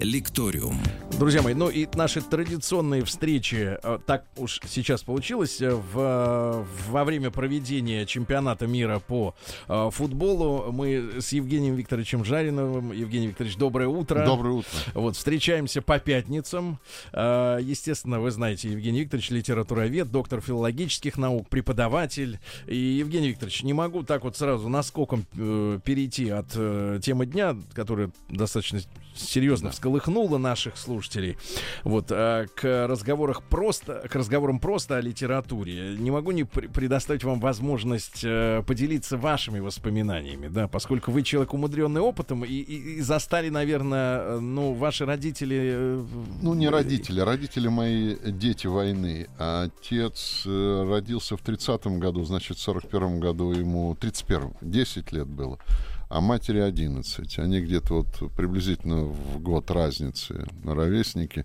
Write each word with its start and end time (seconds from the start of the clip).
Лекториум. 0.00 0.76
Друзья 1.18 1.42
мои, 1.42 1.54
ну 1.54 1.68
и 1.68 1.86
наши 1.94 2.20
традиционные 2.20 3.04
встречи, 3.04 3.78
э, 3.80 3.98
так 4.04 4.24
уж 4.36 4.60
сейчас 4.66 5.04
получилось, 5.04 5.62
э, 5.62 5.72
в, 5.72 6.66
во 6.88 7.04
время 7.04 7.30
проведения 7.30 8.04
чемпионата 8.04 8.66
мира 8.66 8.98
по 8.98 9.36
э, 9.68 9.90
футболу 9.92 10.72
мы 10.72 11.20
с 11.20 11.32
Евгением 11.32 11.76
Викторовичем 11.76 12.24
Жариновым. 12.24 12.90
Евгений 12.90 13.28
Викторович, 13.28 13.56
доброе 13.56 13.86
утро. 13.86 14.26
Доброе 14.26 14.54
утро. 14.54 14.70
Вот, 14.94 15.16
встречаемся 15.16 15.82
по 15.82 16.00
пятницам. 16.00 16.80
Естественно, 17.12 18.18
вы 18.18 18.32
знаете, 18.32 18.70
Евгений 18.70 19.02
Викторович, 19.02 19.30
литературовед, 19.30 20.10
доктор 20.10 20.40
филологических 20.40 21.16
наук, 21.16 21.48
преподаватель. 21.48 22.40
И, 22.66 22.76
Евгений 22.76 23.28
Викторович, 23.28 23.62
не 23.62 23.72
могу 23.72 24.02
так 24.02 24.24
вот 24.24 24.36
сразу 24.36 24.68
наскоком 24.68 25.24
перейти 25.34 26.30
от 26.30 26.50
темы 27.02 27.26
дня, 27.26 27.56
которая 27.72 28.10
достаточно 28.28 28.80
серьезно 29.14 29.70
всколыхнула 29.70 30.38
наших 30.38 30.76
слушателей. 30.76 31.36
Вот, 31.82 32.06
а 32.10 32.46
к 32.46 32.86
разговорах 32.86 33.42
просто, 33.42 34.06
к 34.10 34.14
разговорам 34.14 34.58
просто 34.58 34.96
о 34.96 35.00
литературе. 35.00 35.96
Не 35.98 36.10
могу 36.10 36.32
не 36.32 36.44
предоставить 36.44 37.24
вам 37.24 37.40
возможность 37.40 38.22
э, 38.24 38.62
поделиться 38.66 39.16
вашими 39.16 39.60
воспоминаниями, 39.60 40.48
да, 40.48 40.68
поскольку 40.68 41.10
вы 41.10 41.22
человек 41.22 41.54
умудренный 41.54 42.00
опытом 42.00 42.44
и, 42.44 42.52
и, 42.52 42.98
и 42.98 43.00
застали, 43.00 43.48
наверное, 43.48 44.20
э, 44.20 44.38
ну, 44.40 44.74
ваши 44.74 45.04
родители... 45.04 45.58
Э, 45.74 46.04
ну, 46.42 46.54
не 46.54 46.68
родители, 46.68 47.20
родители 47.20 47.68
мои 47.68 48.16
дети 48.16 48.66
войны. 48.66 49.28
Отец 49.38 50.42
родился 50.44 51.36
в 51.36 51.42
30-м 51.42 52.00
году, 52.00 52.24
значит, 52.24 52.58
в 52.58 52.68
41-м 52.68 53.20
году 53.20 53.52
ему 53.52 53.94
31-м, 53.94 54.56
10 54.60 55.12
лет 55.12 55.26
было 55.26 55.58
а 56.08 56.20
матери 56.20 56.58
11. 56.58 57.38
Они 57.38 57.60
где-то 57.60 57.94
вот 57.94 58.32
приблизительно 58.34 59.04
в 59.04 59.40
год 59.40 59.70
разницы 59.70 60.46
ровесники. 60.64 61.44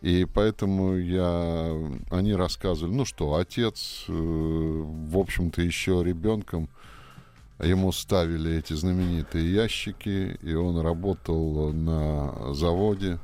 И 0.00 0.24
поэтому 0.24 0.96
я, 0.96 1.72
они 2.10 2.34
рассказывали, 2.34 2.92
ну 2.92 3.04
что, 3.04 3.36
отец, 3.36 4.04
э, 4.08 4.12
в 4.12 5.16
общем-то, 5.16 5.62
еще 5.62 6.02
ребенком, 6.04 6.68
ему 7.62 7.92
ставили 7.92 8.56
эти 8.56 8.72
знаменитые 8.72 9.52
ящики, 9.52 10.36
и 10.42 10.54
он 10.54 10.80
работал 10.80 11.72
на 11.72 12.52
заводе 12.52 13.20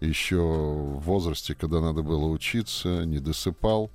еще 0.00 0.36
в 0.36 1.00
возрасте, 1.00 1.54
когда 1.54 1.80
надо 1.80 2.02
было 2.02 2.26
учиться, 2.26 3.04
не 3.04 3.18
досыпал. 3.18 3.90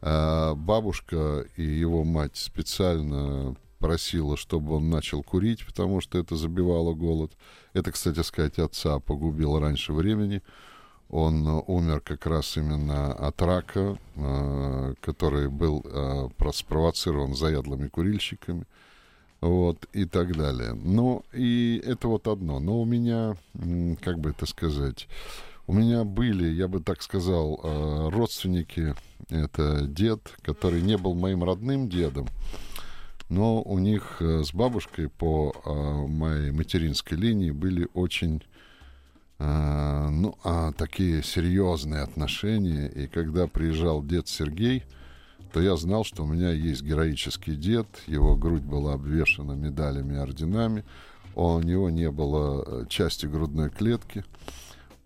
А 0.00 0.54
бабушка 0.54 1.44
и 1.56 1.62
его 1.62 2.04
мать 2.04 2.36
специально 2.36 3.56
просила, 3.78 4.36
чтобы 4.36 4.76
он 4.76 4.90
начал 4.90 5.22
курить, 5.22 5.64
потому 5.66 6.00
что 6.00 6.18
это 6.18 6.36
забивало 6.36 6.94
голод. 6.94 7.32
Это, 7.72 7.92
кстати 7.92 8.20
сказать, 8.20 8.58
отца 8.58 8.98
погубило 8.98 9.60
раньше 9.60 9.92
времени. 9.92 10.42
Он 11.08 11.46
э, 11.46 11.62
умер 11.66 12.00
как 12.00 12.26
раз 12.26 12.56
именно 12.56 13.12
от 13.12 13.40
рака, 13.40 13.98
э, 14.14 14.94
который 15.00 15.48
был 15.48 15.82
э, 15.84 16.28
спровоцирован 16.52 17.34
заядлыми 17.34 17.88
курильщиками. 17.88 18.64
Вот, 19.40 19.86
и 19.92 20.04
так 20.04 20.36
далее. 20.36 20.72
Ну, 20.74 21.22
и 21.32 21.80
это 21.86 22.08
вот 22.08 22.26
одно. 22.26 22.58
Но 22.58 22.82
у 22.82 22.84
меня, 22.84 23.36
как 24.02 24.18
бы 24.18 24.30
это 24.30 24.46
сказать, 24.46 25.06
у 25.68 25.74
меня 25.74 26.02
были, 26.02 26.48
я 26.48 26.66
бы 26.66 26.80
так 26.80 27.02
сказал, 27.02 27.60
родственники. 28.10 28.96
Это 29.30 29.82
дед, 29.82 30.34
который 30.42 30.82
не 30.82 30.96
был 30.98 31.14
моим 31.14 31.44
родным 31.44 31.88
дедом, 31.88 32.26
но 33.28 33.60
у 33.62 33.78
них 33.78 34.16
э, 34.20 34.42
с 34.42 34.54
бабушкой 34.54 35.08
по 35.08 35.52
э, 35.52 36.06
моей 36.06 36.50
материнской 36.50 37.16
линии 37.16 37.50
были 37.50 37.88
очень 37.92 38.42
э, 39.38 40.08
ну, 40.10 40.36
а, 40.44 40.72
такие 40.72 41.22
серьезные 41.22 42.02
отношения. 42.02 42.88
И 42.88 43.06
когда 43.06 43.46
приезжал 43.46 44.02
дед 44.02 44.28
Сергей, 44.28 44.84
то 45.52 45.60
я 45.60 45.76
знал, 45.76 46.04
что 46.04 46.24
у 46.24 46.26
меня 46.26 46.50
есть 46.50 46.82
героический 46.82 47.56
дед, 47.56 47.86
его 48.06 48.34
грудь 48.34 48.62
была 48.62 48.94
обвешана 48.94 49.52
медалями 49.52 50.14
и 50.14 50.18
орденами, 50.18 50.84
у 51.34 51.60
него 51.60 51.88
не 51.88 52.10
было 52.10 52.86
части 52.88 53.26
грудной 53.26 53.70
клетки, 53.70 54.24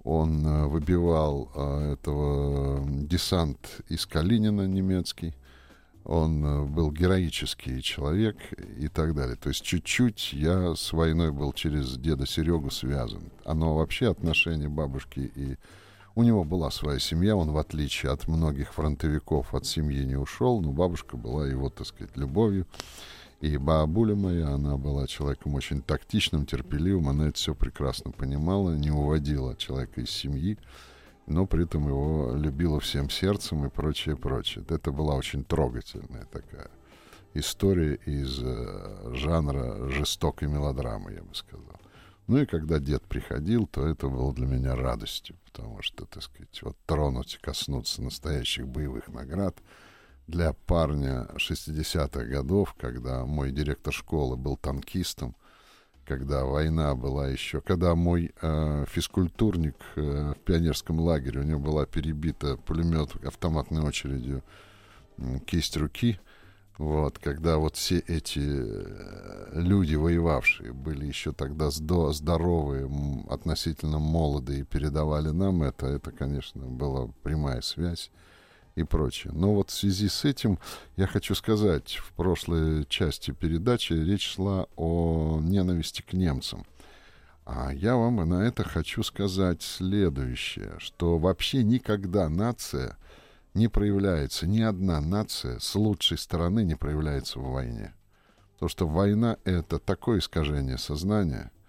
он 0.03 0.69
выбивал 0.69 1.51
этого 1.55 2.85
десант 2.89 3.83
из 3.89 4.07
Калинина 4.07 4.67
немецкий, 4.67 5.35
он 6.05 6.45
э, 6.45 6.65
был 6.65 6.91
героический 6.91 7.83
человек 7.83 8.37
и 8.79 8.89
так 8.89 9.15
далее. 9.15 9.37
То 9.37 9.51
есть 9.51 9.63
чуть-чуть 9.63 10.33
я 10.33 10.75
с 10.75 10.93
войной 10.93 11.31
был 11.31 11.53
через 11.53 11.97
деда 11.97 12.27
Серегу 12.27 12.71
связан. 12.71 13.31
Оно 13.45 13.77
вообще 13.77 14.11
отношение 14.11 14.69
бабушки 14.69 15.31
и... 15.35 15.57
У 16.15 16.25
него 16.25 16.45
была 16.45 16.71
своя 16.71 16.99
семья, 16.99 17.35
он, 17.35 17.53
в 17.53 17.57
отличие 17.57 18.13
от 18.13 18.29
многих 18.29 18.75
фронтовиков, 18.75 19.55
от 19.55 19.65
семьи 19.65 20.05
не 20.05 20.17
ушел, 20.17 20.61
но 20.61 20.71
бабушка 20.71 21.17
была 21.17 21.47
его, 21.49 21.71
так 21.71 21.87
сказать, 21.87 22.15
любовью. 22.19 22.67
И 23.41 23.57
бабуля 23.57 24.15
моя, 24.15 24.49
она 24.51 24.77
была 24.77 25.07
человеком 25.07 25.55
очень 25.55 25.81
тактичным, 25.81 26.45
терпеливым, 26.45 27.09
она 27.09 27.29
это 27.29 27.39
все 27.39 27.55
прекрасно 27.55 28.11
понимала, 28.11 28.75
не 28.75 28.91
уводила 28.91 29.57
человека 29.57 30.03
из 30.03 30.11
семьи 30.11 30.59
но 31.27 31.47
при 31.47 31.65
этом 31.65 31.89
его 31.89 32.35
любила 32.35 32.81
всем 32.81 33.11
сердцем 33.11 33.65
и 33.65 33.69
прочее, 33.71 34.17
прочее. 34.17 34.65
Это 34.69 34.93
была 34.93 35.15
очень 35.15 35.45
трогательная 35.45 36.27
такая 36.27 36.71
история 37.35 37.95
из 38.07 38.41
э, 38.43 39.15
жанра 39.15 39.89
жестокой 39.89 40.49
мелодрамы, 40.49 41.13
я 41.13 41.23
бы 41.23 41.35
сказал. 41.35 41.81
Ну 42.27 42.39
и 42.39 42.47
когда 42.47 42.79
дед 42.79 43.03
приходил, 43.05 43.67
то 43.67 43.87
это 43.87 44.09
было 44.09 44.33
для 44.33 44.47
меня 44.47 44.77
радостью, 44.77 45.37
потому 45.45 45.83
что, 45.83 46.07
так 46.07 46.23
сказать, 46.23 46.63
вот 46.63 46.77
тронуть, 46.87 47.39
коснуться 47.41 48.03
настоящих 48.03 48.69
боевых 48.69 49.09
наград 49.09 49.57
для 50.29 50.53
парня 50.53 51.29
60-х 51.35 52.25
годов, 52.25 52.75
когда 52.79 53.25
мой 53.25 53.51
директор 53.51 53.93
школы 53.93 54.37
был 54.37 54.57
танкистом, 54.57 55.35
когда 56.17 56.45
война 56.45 56.95
была 56.95 57.29
еще, 57.29 57.63
когда 57.63 57.95
мой 57.95 58.33
э, 58.43 58.85
физкультурник 58.87 59.77
э, 59.97 60.35
в 60.37 60.45
пионерском 60.45 61.01
лагере, 61.01 61.41
у 61.41 61.43
него 61.43 61.59
была 61.59 61.87
перебита 61.87 62.59
пулемет 62.59 63.17
автоматной 63.25 63.81
очередью 63.83 64.43
э, 65.17 65.39
кисть 65.47 65.75
руки, 65.79 66.21
вот, 66.77 67.19
когда 67.19 67.57
вот 67.57 67.77
все 67.77 67.99
эти 68.01 68.43
э, 68.45 69.53
люди, 69.55 69.95
воевавшие, 69.95 70.75
были 70.75 71.07
еще 71.07 71.33
тогда 71.33 71.69
здо- 71.69 72.13
здоровые, 72.13 72.91
относительно 73.31 73.99
молодые, 73.99 74.65
передавали 74.65 75.31
нам 75.31 75.63
это, 75.63 75.87
это, 75.87 76.11
конечно, 76.11 76.67
была 76.67 77.09
прямая 77.23 77.63
связь 77.63 78.11
и 78.75 78.85
прочее. 78.85 79.33
Но 79.35 79.55
вот 79.55 79.71
в 79.71 79.75
связи 79.75 80.09
с 80.09 80.25
этим 80.25 80.59
я 80.97 81.07
хочу 81.07 81.35
сказать, 81.35 81.97
в 81.97 82.13
прошлой 82.13 82.85
части 82.87 83.31
передачи 83.31 83.93
речь 83.93 84.35
шла 84.35 84.67
о 84.77 85.41
ненависти 85.41 86.03
к 86.03 86.13
немцам. 86.13 86.65
А 87.45 87.73
я 87.73 87.97
вам 87.97 88.17
на 88.29 88.47
это 88.47 88.63
хочу 88.65 89.03
сказать 89.03 89.63
следующее, 89.63 90.75
что 90.79 91.19
вообще 91.19 91.63
никогда 91.63 92.29
нация 92.29 92.97
не 93.55 93.69
проявляется, 93.69 94.47
ни 94.47 94.61
одна 94.61 95.01
нация 95.01 95.59
с 95.59 95.75
лучшей 95.75 96.19
стороны 96.19 96.65
не 96.65 96.77
проявляется 96.77 97.39
в 97.41 97.51
войне. 97.51 97.95
Потому 98.55 98.69
что 98.69 98.87
война— 98.87 99.37
это 99.45 99.79
такое 99.79 100.21
искажение 100.21 100.79
сознания— 100.79 101.51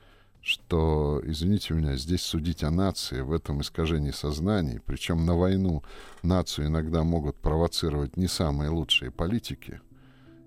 что, 0.44 1.22
извините 1.24 1.74
меня, 1.74 1.96
здесь 1.96 2.22
судить 2.22 2.64
о 2.64 2.70
нации 2.70 3.22
в 3.22 3.32
этом 3.32 3.62
искажении 3.62 4.12
сознаний, 4.12 4.82
причем 4.86 5.26
на 5.26 5.38
войну 5.38 5.84
нацию 6.22 6.68
иногда 6.68 7.04
могут 7.04 7.38
провоцировать 7.38 8.18
не 8.18 8.28
самые 8.28 8.70
лучшие 8.70 9.10
политики, 9.10 9.80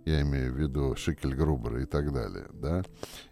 я 0.04 0.20
имею 0.20 0.52
в 0.52 0.58
виду 0.58 0.94
Шикель 0.96 1.34
Грубера 1.34 1.82
и 1.82 1.86
так 1.86 2.12
далее, 2.12 2.46
да, 2.52 2.84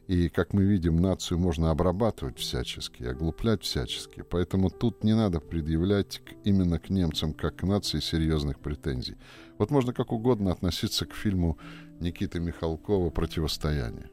и, 0.07 0.31
как 0.31 0.55
мы 0.55 0.65
видим, 0.65 0.97
нацию 0.97 1.39
можно 1.39 1.71
обрабатывать 1.71 2.39
всячески, 2.39 3.03
оглуплять 3.03 3.63
всячески, 3.63 4.23
поэтому 4.23 4.71
тут 4.71 5.05
не 5.05 5.15
надо 5.15 5.41
предъявлять 5.41 6.23
именно 6.45 6.79
к 6.79 6.89
немцам 6.89 7.35
как 7.35 7.57
к 7.57 7.63
нации 7.65 8.01
серьезных 8.01 8.59
претензий. 8.59 9.19
Вот 9.59 9.71
можно 9.71 9.93
как 9.93 10.13
угодно 10.13 10.51
относиться 10.51 11.05
к 11.05 11.13
фильму 11.13 11.59
Никиты 12.01 12.41
Михалкова 12.41 13.11
«Противостояние». 13.11 14.09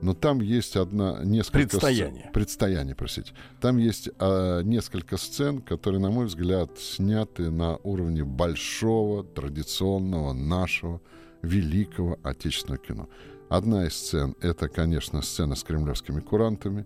Но 0.00 0.14
там 0.14 0.40
есть 0.40 0.76
одна 0.76 1.22
несколько 1.24 1.58
предстояние. 1.58 2.20
Сцен, 2.20 2.32
предстояние, 2.32 2.94
простите. 2.94 3.32
Там 3.60 3.78
есть 3.78 4.10
а, 4.18 4.62
несколько 4.62 5.16
сцен, 5.16 5.60
которые, 5.60 6.00
на 6.00 6.10
мой 6.10 6.26
взгляд, 6.26 6.78
сняты 6.78 7.50
на 7.50 7.76
уровне 7.78 8.24
большого 8.24 9.24
традиционного 9.24 10.32
нашего 10.32 11.00
великого 11.42 12.18
отечественного 12.22 12.78
кино. 12.78 13.08
Одна 13.48 13.86
из 13.86 13.94
сцен 13.94 14.34
это, 14.40 14.68
конечно, 14.68 15.22
сцена 15.22 15.54
с 15.54 15.64
кремлевскими 15.64 16.20
курантами. 16.20 16.84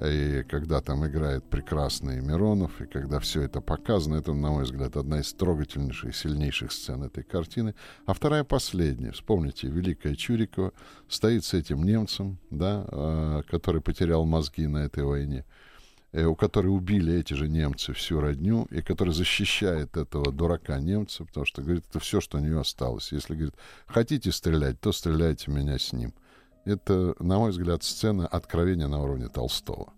И 0.00 0.44
когда 0.48 0.80
там 0.80 1.06
играет 1.06 1.44
прекрасный 1.44 2.22
Миронов, 2.22 2.80
и 2.80 2.86
когда 2.86 3.20
все 3.20 3.42
это 3.42 3.60
показано, 3.60 4.14
это, 4.14 4.32
на 4.32 4.50
мой 4.50 4.64
взгляд, 4.64 4.96
одна 4.96 5.20
из 5.20 5.32
трогательнейших, 5.34 6.16
сильнейших 6.16 6.72
сцен 6.72 7.02
этой 7.02 7.22
картины. 7.22 7.74
А 8.06 8.14
вторая 8.14 8.44
последняя. 8.44 9.12
Вспомните, 9.12 9.68
Великая 9.68 10.14
Чурикова 10.14 10.72
стоит 11.06 11.44
с 11.44 11.52
этим 11.52 11.82
немцем, 11.82 12.38
да, 12.50 12.86
э, 12.90 13.42
который 13.50 13.82
потерял 13.82 14.24
мозги 14.24 14.66
на 14.66 14.78
этой 14.78 15.04
войне, 15.04 15.44
э, 16.12 16.24
у 16.24 16.34
которой 16.34 16.68
убили 16.68 17.12
эти 17.12 17.34
же 17.34 17.46
немцы 17.48 17.92
всю 17.92 18.20
родню, 18.20 18.68
и 18.70 18.80
который 18.80 19.12
защищает 19.12 19.98
этого 19.98 20.32
дурака 20.32 20.80
немца, 20.80 21.26
потому 21.26 21.44
что, 21.44 21.60
говорит, 21.60 21.84
это 21.90 22.00
все, 22.00 22.22
что 22.22 22.38
у 22.38 22.40
нее 22.40 22.58
осталось. 22.58 23.12
Если, 23.12 23.34
говорит, 23.34 23.54
хотите 23.86 24.32
стрелять, 24.32 24.80
то 24.80 24.92
стреляйте 24.92 25.50
меня 25.50 25.78
с 25.78 25.92
ним. 25.92 26.14
Это, 26.64 27.14
на 27.18 27.38
мой 27.38 27.50
взгляд, 27.50 27.82
сцена 27.82 28.26
откровения 28.26 28.88
на 28.88 29.02
уровне 29.02 29.28
Толстого. 29.28 29.92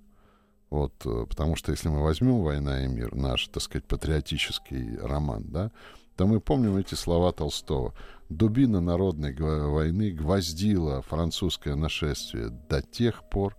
Вот, 0.70 0.94
э, 1.04 1.26
потому 1.28 1.56
что 1.56 1.72
если 1.72 1.88
мы 1.88 2.02
возьмем 2.02 2.42
«Война 2.42 2.84
и 2.84 2.88
мир», 2.88 3.14
наш, 3.14 3.48
так 3.48 3.62
сказать, 3.62 3.84
патриотический 3.84 4.96
роман, 4.96 5.44
да, 5.48 5.70
то 6.16 6.26
мы 6.26 6.40
помним 6.40 6.76
эти 6.76 6.94
слова 6.94 7.32
Толстого. 7.32 7.94
«Дубина 8.28 8.80
народной 8.80 9.34
войны 9.34 10.12
гвоздила 10.12 11.02
французское 11.02 11.74
нашествие 11.74 12.48
до 12.48 12.80
тех 12.80 13.28
пор, 13.28 13.56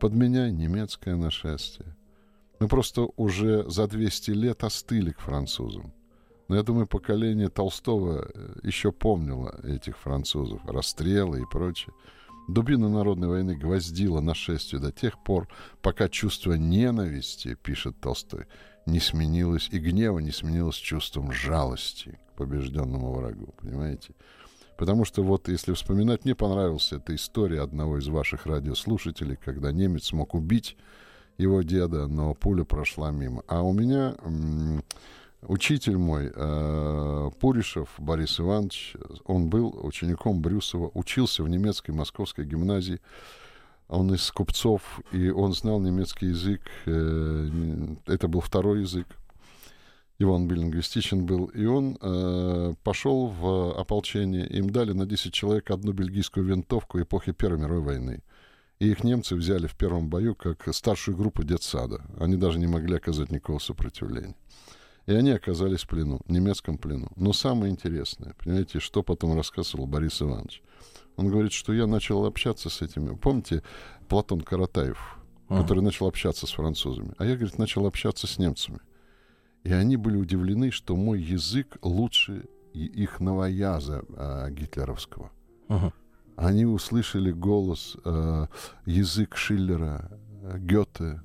подменяй 0.00 0.52
немецкое 0.52 1.16
нашествие». 1.16 1.96
Мы 2.62 2.68
просто 2.68 3.08
уже 3.16 3.68
за 3.68 3.88
200 3.88 4.30
лет 4.30 4.62
остыли 4.62 5.10
к 5.10 5.20
французам. 5.20 5.92
Но 6.46 6.56
я 6.56 6.62
думаю, 6.62 6.86
поколение 6.86 7.48
Толстого 7.48 8.30
э, 8.34 8.54
еще 8.62 8.92
помнило 8.92 9.58
этих 9.64 9.98
французов, 9.98 10.60
расстрелы 10.66 11.40
и 11.40 11.46
прочее. 11.50 11.94
Дубина 12.48 12.88
народной 12.88 13.28
войны 13.28 13.56
гвоздила 13.56 14.20
нашествие 14.20 14.80
до 14.80 14.92
тех 14.92 15.22
пор, 15.22 15.48
пока 15.80 16.08
чувство 16.08 16.54
ненависти, 16.54 17.56
пишет 17.62 18.00
Толстой, 18.00 18.46
не 18.86 19.00
сменилось, 19.00 19.68
и 19.70 19.78
гнева 19.78 20.18
не 20.18 20.32
сменилось 20.32 20.76
чувством 20.76 21.32
жалости 21.32 22.18
к 22.30 22.38
побежденному 22.38 23.12
врагу. 23.12 23.54
Понимаете? 23.60 24.14
Потому 24.76 25.04
что 25.04 25.22
вот, 25.22 25.48
если 25.48 25.72
вспоминать, 25.74 26.24
мне 26.24 26.34
понравилась 26.34 26.92
эта 26.92 27.14
история 27.14 27.62
одного 27.62 27.98
из 27.98 28.08
ваших 28.08 28.46
радиослушателей, 28.46 29.36
когда 29.36 29.70
немец 29.70 30.12
мог 30.12 30.34
убить 30.34 30.76
его 31.38 31.62
деда, 31.62 32.08
но 32.08 32.34
пуля 32.34 32.64
прошла 32.64 33.10
мимо. 33.10 33.44
А 33.46 33.62
у 33.62 33.72
меня 33.72 34.16
Учитель 35.42 35.96
мой, 35.96 36.30
э, 36.32 37.30
Пуришев 37.40 37.88
Борис 37.98 38.38
Иванович, 38.38 38.94
он 39.24 39.48
был 39.48 39.76
учеником 39.82 40.40
Брюсова, 40.40 40.90
учился 40.94 41.42
в 41.42 41.48
немецкой 41.48 41.90
московской 41.90 42.46
гимназии. 42.46 43.00
Он 43.88 44.14
из 44.14 44.30
купцов, 44.30 45.00
и 45.10 45.30
он 45.30 45.52
знал 45.52 45.80
немецкий 45.80 46.26
язык. 46.26 46.62
Э, 46.86 47.48
это 48.06 48.28
был 48.28 48.40
второй 48.40 48.82
язык. 48.82 49.08
Его 50.18 50.34
он 50.34 50.46
билингвистичен 50.46 51.26
был. 51.26 51.46
И 51.46 51.64
он 51.64 51.98
э, 52.00 52.74
пошел 52.84 53.26
в 53.26 53.76
ополчение. 53.76 54.46
Им 54.46 54.70
дали 54.70 54.92
на 54.92 55.06
10 55.06 55.32
человек 55.32 55.72
одну 55.72 55.92
бельгийскую 55.92 56.46
винтовку 56.46 57.00
эпохи 57.02 57.32
Первой 57.32 57.58
мировой 57.58 57.82
войны. 57.82 58.22
И 58.78 58.88
их 58.88 59.02
немцы 59.02 59.34
взяли 59.34 59.66
в 59.66 59.74
первом 59.74 60.08
бою 60.08 60.36
как 60.36 60.72
старшую 60.72 61.16
группу 61.16 61.42
детсада. 61.42 62.02
Они 62.20 62.36
даже 62.36 62.60
не 62.60 62.68
могли 62.68 62.96
оказать 62.96 63.32
никакого 63.32 63.58
сопротивления. 63.58 64.36
И 65.06 65.12
они 65.12 65.30
оказались 65.30 65.82
в 65.82 65.88
плену, 65.88 66.20
в 66.24 66.30
немецком 66.30 66.78
плену. 66.78 67.08
Но 67.16 67.32
самое 67.32 67.72
интересное, 67.72 68.34
понимаете, 68.42 68.78
что 68.78 69.02
потом 69.02 69.36
рассказывал 69.36 69.86
Борис 69.86 70.22
Иванович. 70.22 70.62
Он 71.16 71.28
говорит, 71.28 71.52
что 71.52 71.72
я 71.72 71.86
начал 71.86 72.24
общаться 72.24 72.70
с 72.70 72.82
этими. 72.82 73.14
Помните 73.16 73.62
Платон 74.08 74.40
Каратаев, 74.40 75.18
ага. 75.48 75.62
который 75.62 75.82
начал 75.82 76.06
общаться 76.06 76.46
с 76.46 76.52
французами? 76.52 77.14
А 77.18 77.24
я, 77.24 77.34
говорит, 77.34 77.58
начал 77.58 77.86
общаться 77.86 78.26
с 78.26 78.38
немцами. 78.38 78.78
И 79.64 79.72
они 79.72 79.96
были 79.96 80.16
удивлены, 80.16 80.70
что 80.70 80.96
мой 80.96 81.20
язык 81.20 81.76
лучше 81.82 82.44
их 82.72 83.20
новояза 83.20 84.02
э, 84.08 84.50
гитлеровского. 84.50 85.30
Ага. 85.68 85.92
Они 86.36 86.64
услышали 86.64 87.30
голос, 87.30 87.96
э, 88.04 88.46
язык 88.86 89.36
Шиллера, 89.36 90.10
э, 90.42 90.58
Гёте, 90.58 91.20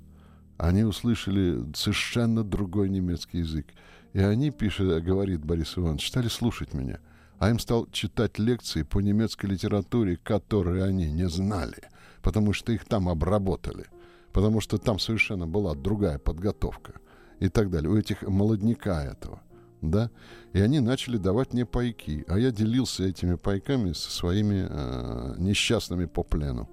они 0.58 0.84
услышали 0.84 1.64
совершенно 1.76 2.44
другой 2.44 2.90
немецкий 2.90 3.40
язык. 3.40 3.68
И 4.14 4.20
они, 4.20 4.52
пишет, 4.52 5.04
говорит 5.04 5.46
Борис 5.46 5.78
Иванович, 5.78 6.08
стали 6.08 6.28
слушать 6.28 6.74
меня. 6.74 7.00
А 7.40 7.50
им 7.50 7.60
стал 7.60 7.88
читать 7.92 8.40
лекции 8.40 8.82
по 8.82 9.00
немецкой 9.00 9.48
литературе, 9.48 10.18
которые 10.18 10.84
они 10.84 11.12
не 11.12 11.30
знали, 11.30 11.90
потому 12.24 12.54
что 12.54 12.72
их 12.72 12.86
там 12.86 13.10
обработали, 13.10 13.86
потому 14.34 14.60
что 14.60 14.80
там 14.80 14.98
совершенно 14.98 15.46
была 15.46 15.76
другая 15.76 16.18
подготовка 16.18 16.94
и 17.40 17.50
так 17.50 17.70
далее. 17.70 17.92
У 17.92 17.96
этих 17.96 18.24
молодняка 18.24 19.04
этого. 19.04 19.42
Да? 19.84 20.10
И 20.54 20.60
они 20.60 20.80
начали 20.80 21.18
давать 21.18 21.54
мне 21.54 21.68
пайки, 21.68 22.26
а 22.28 22.40
я 22.40 22.50
делился 22.50 23.04
этими 23.04 23.36
пайками 23.36 23.94
со 23.94 24.10
своими 24.10 24.66
э, 24.68 25.36
несчастными 25.38 26.06
по 26.06 26.24
плену. 26.24 26.68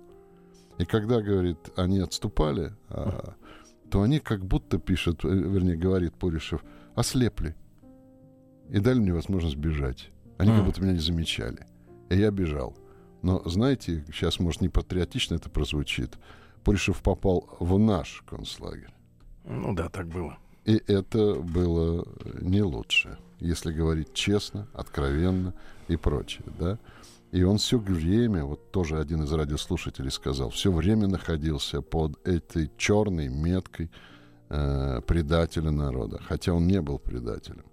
И 0.78 0.87
когда, 0.87 1.20
говорит, 1.20 1.58
они 1.76 1.98
отступали, 1.98 2.72
э, 2.88 3.20
то 3.94 4.02
они 4.02 4.19
как 4.19 4.44
будто 4.44 4.79
пишет, 4.81 5.25
э, 5.25 5.29
вернее, 5.29 5.76
говорит 5.76 6.14
Пуришев, 6.14 6.64
ослепли. 6.96 7.55
И 8.69 8.81
дали 8.81 8.99
мне 8.99 9.12
возможность 9.12 9.55
бежать. 9.55 10.11
Они 10.37 10.50
mm. 10.50 10.56
как 10.56 10.64
будто 10.64 10.82
меня 10.82 10.94
не 10.94 10.99
замечали. 10.99 11.64
И 12.11 12.17
я 12.17 12.32
бежал. 12.32 12.76
Но, 13.23 13.41
знаете, 13.44 14.05
сейчас, 14.12 14.41
может, 14.41 14.62
не 14.62 14.69
патриотично 14.69 15.37
это 15.37 15.49
прозвучит, 15.49 16.19
Пуришев 16.64 17.05
попал 17.05 17.49
в 17.61 17.79
наш 17.79 18.25
концлагерь. 18.29 18.93
Ну 19.44 19.76
да, 19.76 19.88
так 19.88 20.08
было. 20.08 20.38
И 20.64 20.75
это 20.88 21.37
было 21.37 22.05
не 22.40 22.62
лучше, 22.62 23.17
если 23.38 23.73
говорить 23.73 24.12
честно, 24.12 24.67
откровенно 24.75 25.55
и 25.87 25.94
прочее, 25.94 26.43
да. 26.58 26.81
И 27.34 27.42
он 27.42 27.58
все 27.58 27.78
время, 27.78 28.44
вот 28.44 28.70
тоже 28.70 29.00
один 29.00 29.25
из 29.25 29.32
радиослушателей 29.32 30.12
сказал, 30.12 30.50
все 30.50 30.70
время 30.70 31.08
находился 31.08 31.82
под 31.82 32.25
этой 32.25 32.70
черной 32.78 33.26
меткой 33.26 33.90
э, 34.50 35.00
предателя 35.04 35.72
народа, 35.72 36.20
хотя 36.22 36.52
он 36.52 36.69
не 36.69 36.81
был 36.81 37.00
предателем. 37.00 37.64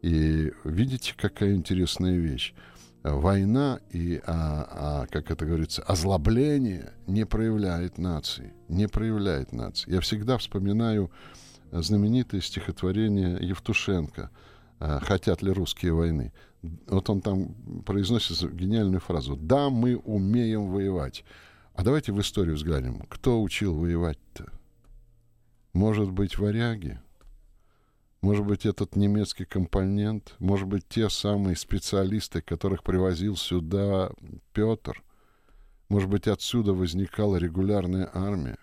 И 0.00 0.50
видите, 0.64 1.12
какая 1.14 1.52
интересная 1.52 2.16
вещь. 2.16 2.54
Война 3.02 3.80
и, 3.90 4.18
а, 4.26 5.02
а, 5.02 5.06
как 5.08 5.30
это 5.30 5.44
говорится, 5.44 5.82
озлобление 5.82 6.94
не 7.06 7.26
проявляет 7.26 7.98
нации. 7.98 8.54
Не 8.68 8.88
проявляет 8.88 9.52
нации. 9.52 9.92
Я 9.92 10.00
всегда 10.00 10.38
вспоминаю 10.38 11.10
знаменитое 11.70 12.40
стихотворение 12.40 13.36
Евтушенко 13.46 14.30
«Хотят 14.78 15.42
ли 15.42 15.52
русские 15.52 15.92
войны?» 15.92 16.32
Вот 16.62 17.10
он 17.10 17.20
там 17.20 17.54
произносит 17.84 18.52
гениальную 18.52 19.00
фразу. 19.00 19.36
Да, 19.36 19.70
мы 19.70 19.96
умеем 19.96 20.70
воевать. 20.70 21.24
А 21.74 21.82
давайте 21.82 22.12
в 22.12 22.20
историю 22.20 22.54
взглянем. 22.54 23.00
Кто 23.08 23.42
учил 23.42 23.74
воевать-то? 23.74 24.52
Может 25.72 26.10
быть, 26.10 26.38
варяги? 26.38 27.00
Может 28.20 28.46
быть, 28.46 28.66
этот 28.66 28.94
немецкий 28.94 29.44
компонент? 29.44 30.34
Может 30.38 30.68
быть, 30.68 30.86
те 30.88 31.08
самые 31.08 31.56
специалисты, 31.56 32.40
которых 32.40 32.84
привозил 32.84 33.36
сюда 33.36 34.12
Петр? 34.52 35.02
Может 35.88 36.08
быть, 36.08 36.28
отсюда 36.28 36.72
возникала 36.72 37.36
регулярная 37.36 38.08
армия? 38.12 38.58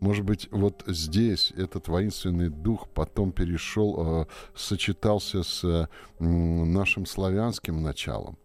Может 0.00 0.24
быть, 0.24 0.48
вот 0.52 0.84
здесь 0.86 1.52
этот 1.56 1.88
воинственный 1.88 2.48
дух 2.48 2.88
потом 2.88 3.32
перешел, 3.32 4.22
э, 4.22 4.26
сочетался 4.54 5.42
с 5.42 5.64
э, 5.64 5.86
нашим 6.20 7.04
славянским 7.04 7.82
началом. 7.82 8.38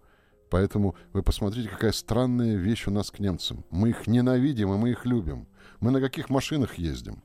Поэтому 0.50 0.96
вы 1.14 1.24
посмотрите, 1.24 1.70
какая 1.70 1.92
странная 1.92 2.56
вещь 2.56 2.88
у 2.88 2.92
нас 2.92 3.12
к 3.12 3.20
немцам. 3.20 3.66
Мы 3.70 3.90
их 3.90 4.08
ненавидим, 4.08 4.74
и 4.74 4.78
мы 4.78 4.92
их 4.92 5.06
любим. 5.06 5.48
Мы 5.80 5.92
на 5.92 6.00
каких 6.00 6.30
машинах 6.30 6.76
ездим? 6.76 7.24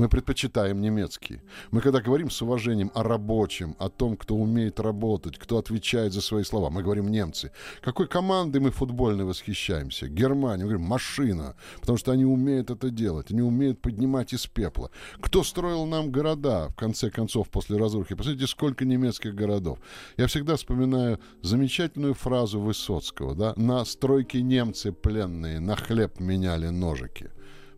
Мы 0.00 0.08
предпочитаем 0.08 0.80
немецкий. 0.80 1.42
Мы 1.72 1.82
когда 1.82 2.00
говорим 2.00 2.30
с 2.30 2.40
уважением 2.40 2.90
о 2.94 3.02
рабочем, 3.02 3.76
о 3.78 3.90
том, 3.90 4.16
кто 4.16 4.34
умеет 4.34 4.80
работать, 4.80 5.36
кто 5.36 5.58
отвечает 5.58 6.14
за 6.14 6.22
свои 6.22 6.42
слова, 6.42 6.70
мы 6.70 6.82
говорим 6.82 7.10
немцы. 7.10 7.52
Какой 7.82 8.08
командой 8.08 8.60
мы 8.60 8.70
футбольной 8.70 9.26
восхищаемся? 9.26 10.08
Германия. 10.08 10.64
Мы 10.64 10.70
говорим 10.70 10.88
машина, 10.88 11.54
потому 11.80 11.98
что 11.98 12.12
они 12.12 12.24
умеют 12.24 12.70
это 12.70 12.88
делать. 12.88 13.30
Они 13.30 13.42
умеют 13.42 13.82
поднимать 13.82 14.32
из 14.32 14.46
пепла. 14.46 14.90
Кто 15.20 15.44
строил 15.44 15.84
нам 15.84 16.10
города, 16.10 16.68
в 16.70 16.76
конце 16.76 17.10
концов, 17.10 17.50
после 17.50 17.76
разрухи? 17.76 18.14
Посмотрите, 18.14 18.46
сколько 18.46 18.86
немецких 18.86 19.34
городов. 19.34 19.80
Я 20.16 20.28
всегда 20.28 20.56
вспоминаю 20.56 21.20
замечательную 21.42 22.14
фразу 22.14 22.58
Высоцкого. 22.58 23.34
Да? 23.34 23.52
На 23.56 23.84
стройке 23.84 24.40
немцы 24.40 24.92
пленные 24.92 25.60
на 25.60 25.76
хлеб 25.76 26.20
меняли 26.20 26.68
ножики. 26.68 27.30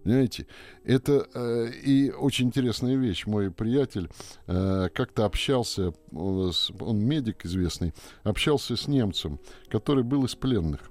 Понимаете? 0.04 0.46
Это 0.84 1.28
э, 1.34 1.70
и 1.70 2.10
очень 2.10 2.46
интересная 2.46 2.96
вещь. 2.96 3.26
Мой 3.26 3.50
приятель 3.50 4.10
э, 4.46 4.88
как-то 4.92 5.24
общался, 5.24 5.92
он 6.10 6.98
медик 6.98 7.44
известный, 7.44 7.94
общался 8.24 8.76
с 8.76 8.88
немцем, 8.88 9.38
который 9.68 10.04
был 10.04 10.24
из 10.24 10.34
пленных. 10.34 10.90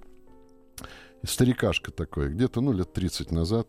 Старикашка 1.23 1.91
такой, 1.91 2.29
где-то, 2.29 2.61
ну, 2.61 2.71
лет 2.71 2.93
30 2.93 3.31
назад. 3.31 3.67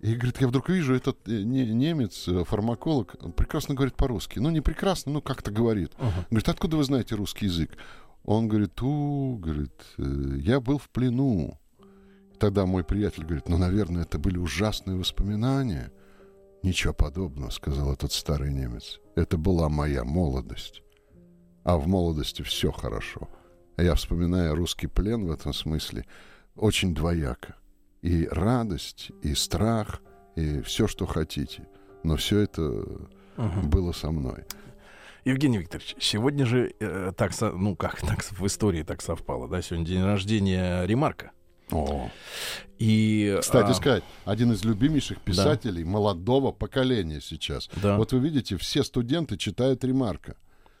И 0.00 0.14
говорит, 0.14 0.40
я 0.40 0.48
вдруг 0.48 0.68
вижу, 0.68 0.94
этот 0.94 1.16
э, 1.26 1.42
не, 1.42 1.66
немец, 1.66 2.28
э, 2.28 2.44
фармаколог, 2.44 3.16
прекрасно 3.36 3.74
говорит 3.74 3.96
по-русски. 3.96 4.38
Ну, 4.38 4.50
не 4.50 4.60
прекрасно, 4.60 5.12
но 5.12 5.20
как-то 5.20 5.50
говорит. 5.50 5.92
Ага. 5.98 6.26
Говорит, 6.30 6.48
откуда 6.48 6.76
вы 6.76 6.84
знаете 6.84 7.14
русский 7.14 7.46
язык? 7.46 7.70
Он 8.24 8.46
говорит, 8.48 8.80
у, 8.82 9.36
говорит, 9.38 9.72
э, 9.98 10.36
я 10.38 10.60
был 10.60 10.78
в 10.78 10.90
плену. 10.90 11.58
Тогда 12.38 12.66
мой 12.66 12.84
приятель 12.84 13.24
говорит, 13.24 13.48
ну, 13.48 13.56
наверное, 13.58 14.02
это 14.02 14.18
были 14.18 14.38
ужасные 14.38 14.96
воспоминания. 14.96 15.92
Ничего 16.62 16.92
подобного, 16.94 17.50
сказал 17.50 17.92
этот 17.92 18.12
старый 18.12 18.52
немец. 18.52 19.00
Это 19.16 19.36
была 19.36 19.68
моя 19.68 20.04
молодость. 20.04 20.82
А 21.62 21.76
в 21.76 21.86
молодости 21.86 22.42
все 22.42 22.72
хорошо. 22.72 23.28
Я 23.76 23.94
вспоминаю 23.94 24.54
русский 24.54 24.86
плен 24.86 25.26
в 25.26 25.30
этом 25.32 25.52
смысле 25.52 26.04
очень 26.56 26.94
двояко. 26.94 27.56
И 28.02 28.26
радость, 28.30 29.10
и 29.22 29.34
страх, 29.34 30.02
и 30.36 30.60
все, 30.62 30.86
что 30.86 31.06
хотите. 31.06 31.66
Но 32.02 32.16
все 32.16 32.40
это 32.40 32.84
Ага. 33.36 33.60
было 33.66 33.92
со 33.92 34.10
мной. 34.10 34.44
Евгений 35.24 35.58
Викторович, 35.58 35.96
сегодня 35.98 36.44
же 36.44 36.74
э, 36.80 37.12
так, 37.16 37.32
ну 37.40 37.76
как, 37.76 38.00
так 38.00 38.22
в 38.22 38.46
истории 38.46 38.82
так 38.82 39.00
совпало, 39.00 39.48
да, 39.48 39.62
сегодня 39.62 39.86
день 39.86 40.04
рождения 40.04 40.84
Ремарка. 40.84 41.30
О. 41.74 42.10
И, 42.78 43.38
Кстати 43.40 43.70
а, 43.70 43.74
сказать, 43.74 44.04
один 44.24 44.52
из 44.52 44.64
любимейших 44.64 45.20
писателей 45.20 45.84
молодого 45.84 46.52
поколения 46.52 47.20
сейчас. 47.20 47.68
Да. 47.82 47.96
Вот 47.96 48.12
вы 48.12 48.18
видите, 48.20 48.56
все 48.56 48.82
студенты 48.82 49.36
читают 49.36 49.84
Ремарка. 49.84 50.36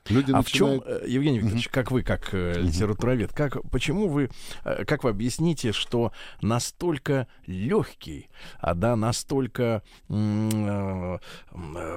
Люди 0.08 0.32
А 0.32 0.42
в 0.42 0.46
чем, 0.46 0.76
начинают... 0.76 1.08
Евгений 1.08 1.38
Викторович, 1.38 1.68
как 1.68 1.90
вы, 1.90 2.02
как 2.02 2.34
э, 2.34 2.60
литературовед, 2.60 3.32
как, 3.32 3.62
почему 3.70 4.08
вы, 4.08 4.30
э, 4.64 4.84
как 4.84 5.04
вы 5.04 5.10
объясните, 5.10 5.72
что 5.72 6.12
настолько 6.42 7.26
легкий, 7.46 8.28
а 8.58 8.74
да, 8.74 8.96
настолько 8.96 9.82
э, 10.10 11.18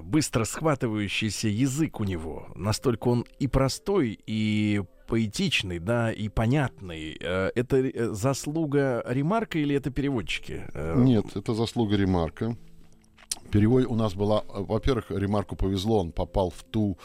быстро 0.03 0.45
схватывающийся 0.45 1.49
язык 1.49 1.99
у 1.99 2.05
него, 2.05 2.47
настолько 2.55 3.09
он 3.09 3.25
и 3.39 3.47
простой, 3.47 4.17
и 4.25 4.81
поэтичный, 5.07 5.79
да, 5.79 6.11
и 6.11 6.29
понятный. 6.29 7.17
Э, 7.19 7.51
Это 7.55 7.77
э, 7.77 8.13
заслуга 8.13 9.03
Ремарка 9.07 9.57
или 9.59 9.75
это 9.75 9.89
переводчики? 9.89 10.65
Э, 10.73 10.95
Нет, 10.97 11.35
это 11.35 11.53
заслуга 11.53 11.95
Ремарка. 11.95 12.55
Перевод 13.51 13.85
у 13.87 13.95
нас 13.95 14.13
была, 14.13 14.39
э, 14.41 14.63
во-первых, 14.67 15.11
Ремарку 15.11 15.55
повезло, 15.55 15.99
он 15.99 16.11
попал 16.11 16.49
в 16.49 16.63
ту 16.63 16.97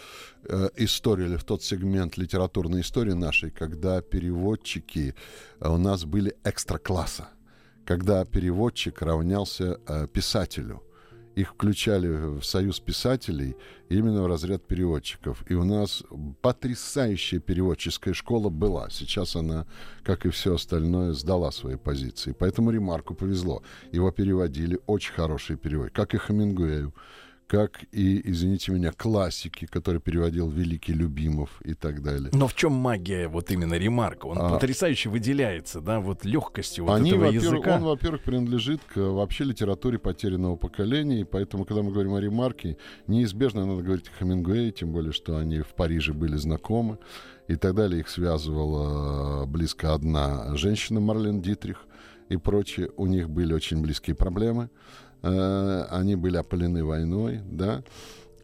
э, 0.44 0.68
историю 0.76 1.28
или 1.28 1.36
в 1.36 1.44
тот 1.44 1.62
сегмент 1.62 2.16
литературной 2.16 2.80
истории 2.80 3.12
нашей, 3.12 3.50
когда 3.50 4.00
переводчики 4.02 5.14
э, 5.60 5.68
у 5.68 5.78
нас 5.78 6.04
были 6.04 6.34
экстра-класса, 6.44 7.28
когда 7.84 8.24
переводчик 8.24 9.02
равнялся 9.02 9.80
э, 9.86 10.06
писателю. 10.12 10.82
Их 11.34 11.50
включали 11.50 12.08
в 12.08 12.42
союз 12.42 12.80
писателей 12.80 13.56
именно 13.88 14.22
в 14.22 14.26
разряд 14.26 14.66
переводчиков. 14.66 15.44
И 15.50 15.54
у 15.54 15.64
нас 15.64 16.02
потрясающая 16.42 17.40
переводческая 17.40 18.14
школа 18.14 18.50
была. 18.50 18.88
Сейчас 18.90 19.36
она, 19.36 19.66
как 20.02 20.26
и 20.26 20.30
все 20.30 20.54
остальное, 20.54 21.12
сдала 21.12 21.50
свои 21.50 21.76
позиции. 21.76 22.34
Поэтому 22.38 22.70
Ремарку 22.70 23.14
повезло. 23.14 23.62
Его 23.92 24.10
переводили 24.10 24.78
очень 24.86 25.14
хорошие 25.14 25.56
переводчики. 25.56 25.96
Как 25.96 26.14
и 26.14 26.18
Хамингуэю, 26.18 26.92
как 27.46 27.84
и, 27.92 28.30
извините 28.30 28.72
меня, 28.72 28.92
классики, 28.92 29.66
который 29.66 30.00
переводил 30.00 30.48
Великий 30.48 30.92
Любимов 30.92 31.60
и 31.64 31.74
так 31.74 32.02
далее. 32.02 32.30
Но 32.32 32.48
в 32.48 32.54
чем 32.54 32.72
магия 32.72 33.28
вот 33.28 33.50
именно 33.50 33.74
Ремарка? 33.74 34.26
Он 34.26 34.38
А. 34.38 34.50
потрясающе 34.50 35.10
выделяется, 35.10 35.80
да, 35.80 36.00
вот 36.00 36.24
легкостью 36.24 36.84
вот 36.86 36.94
Они, 36.94 37.10
этого 37.10 37.30
языка. 37.30 37.76
он, 37.76 37.82
во-первых, 37.84 38.22
принадлежит 38.22 38.80
к 38.84 38.96
вообще 38.96 39.44
литературе 39.44 39.98
потерянного 39.98 40.56
поколения, 40.56 41.20
и 41.20 41.24
поэтому, 41.24 41.64
когда 41.64 41.82
мы 41.82 41.92
говорим 41.92 42.14
о 42.14 42.20
Ремарке, 42.20 42.76
неизбежно 43.06 43.66
надо 43.66 43.82
говорить 43.82 44.08
о 44.08 44.18
Хемингуэе, 44.18 44.70
тем 44.70 44.92
более, 44.92 45.12
что 45.12 45.36
они 45.36 45.60
в 45.60 45.74
Париже 45.74 46.12
были 46.14 46.36
знакомы, 46.36 46.98
и 47.48 47.56
так 47.56 47.74
далее. 47.74 48.00
Их 48.00 48.08
связывала 48.08 49.42
э, 49.42 49.46
близко 49.46 49.94
одна 49.94 50.54
женщина, 50.56 51.00
Марлен 51.00 51.42
Дитрих, 51.42 51.86
и 52.28 52.36
прочее. 52.36 52.90
У 52.96 53.06
них 53.06 53.28
были 53.28 53.52
очень 53.52 53.82
близкие 53.82 54.16
проблемы. 54.16 54.70
Э, 55.22 55.86
Они 55.90 56.16
были 56.16 56.36
опалены 56.36 56.84
войной, 56.84 57.40
да. 57.44 57.82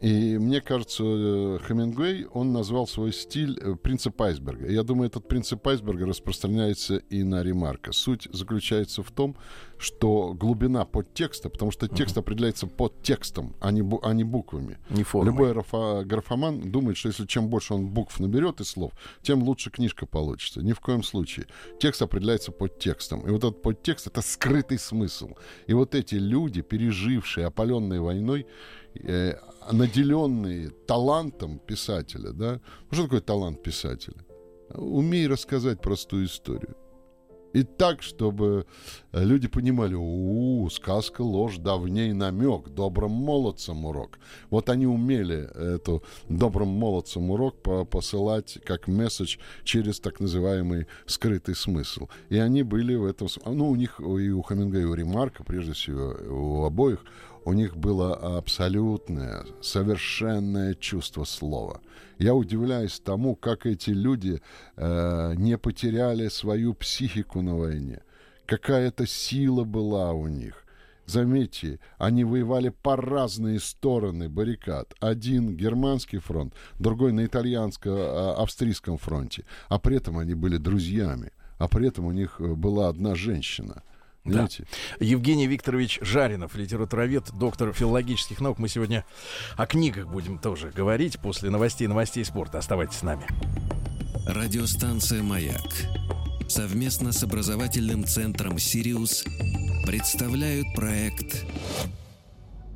И 0.01 0.39
мне 0.39 0.61
кажется, 0.61 1.03
э, 1.03 1.59
Хемингуэй, 1.67 2.27
он 2.27 2.53
назвал 2.53 2.87
свой 2.87 3.13
стиль 3.13 3.59
э, 3.61 3.75
принцип 3.75 4.21
айсберга. 4.23 4.71
Я 4.71 4.85
думаю, 4.85 5.09
этот 5.09 5.27
принцип 5.27 5.67
айсберга 5.67 6.07
распространяется 6.07 6.99
и 6.99 7.25
на 7.25 7.43
Ремарка. 7.43 7.93
Суть 7.93 8.29
заключается 8.33 9.03
в 9.03 9.11
том, 9.11 9.37
что 9.79 10.35
глубина 10.35 10.85
подтекста, 10.85 11.49
потому 11.49 11.71
что 11.71 11.87
текст 11.89 12.19
определяется 12.19 12.67
под 12.67 13.03
текстом, 13.03 13.55
а 13.61 13.71
не, 13.71 13.83
бу- 13.83 14.01
а 14.03 14.13
не 14.13 14.25
буквами. 14.25 14.79
Не 14.91 15.05
формой. 15.05 15.33
Любой 15.33 15.53
графа- 15.53 16.05
графоман 16.05 16.71
думает, 16.71 16.97
что 16.97 17.09
если 17.09 17.27
чем 17.27 17.49
больше 17.49 17.75
он 17.75 17.87
букв 17.87 18.21
наберет 18.21 18.61
и 18.61 18.65
слов, 18.65 18.93
тем 19.23 19.43
лучше 19.43 19.71
книжка 19.71 20.07
получится. 20.07 20.63
Ни 20.63 20.73
в 20.73 20.81
коем 20.81 21.03
случае. 21.03 21.47
Текст 21.81 22.03
определяется 22.03 22.53
под 22.53 22.79
текстом. 22.79 23.21
И 23.27 23.31
вот 23.31 23.45
этот 23.45 23.63
подтекст— 23.63 24.07
это 24.09 24.21
скрытый 24.21 24.79
смысл. 24.79 25.31
И 25.69 25.75
вот 25.75 25.95
эти 25.95 26.17
люди, 26.17 26.63
пережившие, 26.63 27.47
опаленные 27.47 28.01
войной, 28.01 28.47
э, 28.95 29.35
наделенные 29.73 30.71
талантом 30.87 31.59
писателя, 31.59 32.33
да? 32.33 32.61
Ну, 32.91 32.95
Что 32.95 33.03
такое 33.05 33.21
талант 33.21 33.63
писателя? 33.63 34.17
Умей 34.75 35.27
рассказать 35.29 35.81
простую 35.81 36.27
историю. 36.27 36.75
И 37.55 37.63
так, 37.63 38.03
чтобы 38.03 38.67
э, 39.13 39.25
люди 39.25 39.49
понимали, 39.49 39.95
у 39.95 40.69
сказка, 40.71 41.23
ложь, 41.23 41.59
давней 41.59 42.13
намек, 42.13 42.69
добрым 42.69 43.11
молодцам 43.11 43.87
урок. 43.87 44.19
Вот 44.51 44.69
они 44.69 44.87
умели 44.87 45.49
эту 45.55 46.03
добрым 46.29 46.69
молодцам 46.69 47.31
урок 47.31 47.63
по- 47.63 47.85
посылать 47.85 48.59
как 48.65 48.87
месседж 48.87 49.39
через 49.65 49.99
так 50.01 50.21
называемый 50.21 50.87
скрытый 51.07 51.55
смысл. 51.55 52.09
И 52.29 52.39
они 52.39 52.63
были 52.63 52.95
в 52.95 53.07
этом... 53.07 53.29
Ну, 53.47 53.71
у 53.71 53.77
них, 53.77 53.99
и 54.01 54.31
у 54.31 54.43
Хамингуэя, 54.43 54.83
и 54.83 54.87
у 54.87 54.95
Ремарка, 54.95 55.43
прежде 55.45 55.73
всего, 55.73 56.15
у 56.29 56.65
обоих, 56.65 57.05
у 57.49 57.55
них 57.55 57.79
было 57.79 58.15
абсолютное, 58.37 59.47
совершенное 59.63 60.75
чувство 60.75 61.25
слова. 61.25 61.81
Я 62.19 62.35
удивляюсь 62.35 63.01
тому, 63.01 63.37
как 63.37 63.65
эти 63.65 63.89
люди 63.89 64.43
э, 64.77 65.35
не 65.35 65.57
потеряли 65.57 66.29
свою 66.29 66.75
психику 66.75 67.41
на 67.41 67.57
войне. 67.57 68.03
Какая-то 68.45 69.07
сила 69.07 69.65
была 69.65 70.13
у 70.13 70.29
них. 70.29 70.67
Заметьте, 71.07 71.81
они 71.97 72.23
воевали 72.23 72.69
по 72.69 72.97
разные 72.97 73.61
стороны 73.61 74.29
баррикад. 74.29 74.93
Один 75.01 75.57
германский 75.57 76.19
фронт, 76.19 76.53
другой 76.79 77.13
на 77.13 77.25
итальянско-австрийском 77.25 78.99
фронте. 78.99 79.47
А 79.71 79.79
при 79.79 79.97
этом 79.97 80.19
они 80.19 80.35
были 80.35 80.59
друзьями. 80.59 81.33
А 81.57 81.67
при 81.67 81.89
этом 81.89 82.05
у 82.05 82.13
них 82.13 82.41
э, 82.41 82.53
была 82.53 82.89
одна 82.91 83.15
женщина. 83.15 83.83
Да. 84.25 84.49
Евгений 85.01 85.47
Викторович 85.47 86.01
Жаринов, 86.03 86.55
литературовед, 86.55 87.31
доктор 87.33 87.73
филологических 87.73 88.41
наук. 88.41 88.59
Мы 88.59 88.69
сегодня 88.69 89.05
о 89.57 89.67
книгах 89.67 90.09
будем 90.09 90.39
тоже 90.39 90.71
говорить 90.71 91.19
после 91.19 91.51
новостей 91.51 91.87
новостей 91.87 92.25
спорта. 92.25 92.59
Оставайтесь 92.59 92.99
с 92.99 93.03
нами. 93.03 93.27
Радиостанция 94.27 95.23
«Маяк» 95.23 95.73
совместно 96.49 97.13
с 97.13 97.23
образовательным 97.23 98.05
центром 98.05 98.59
«Сириус» 98.59 99.25
представляют 99.87 100.67
проект 100.75 101.45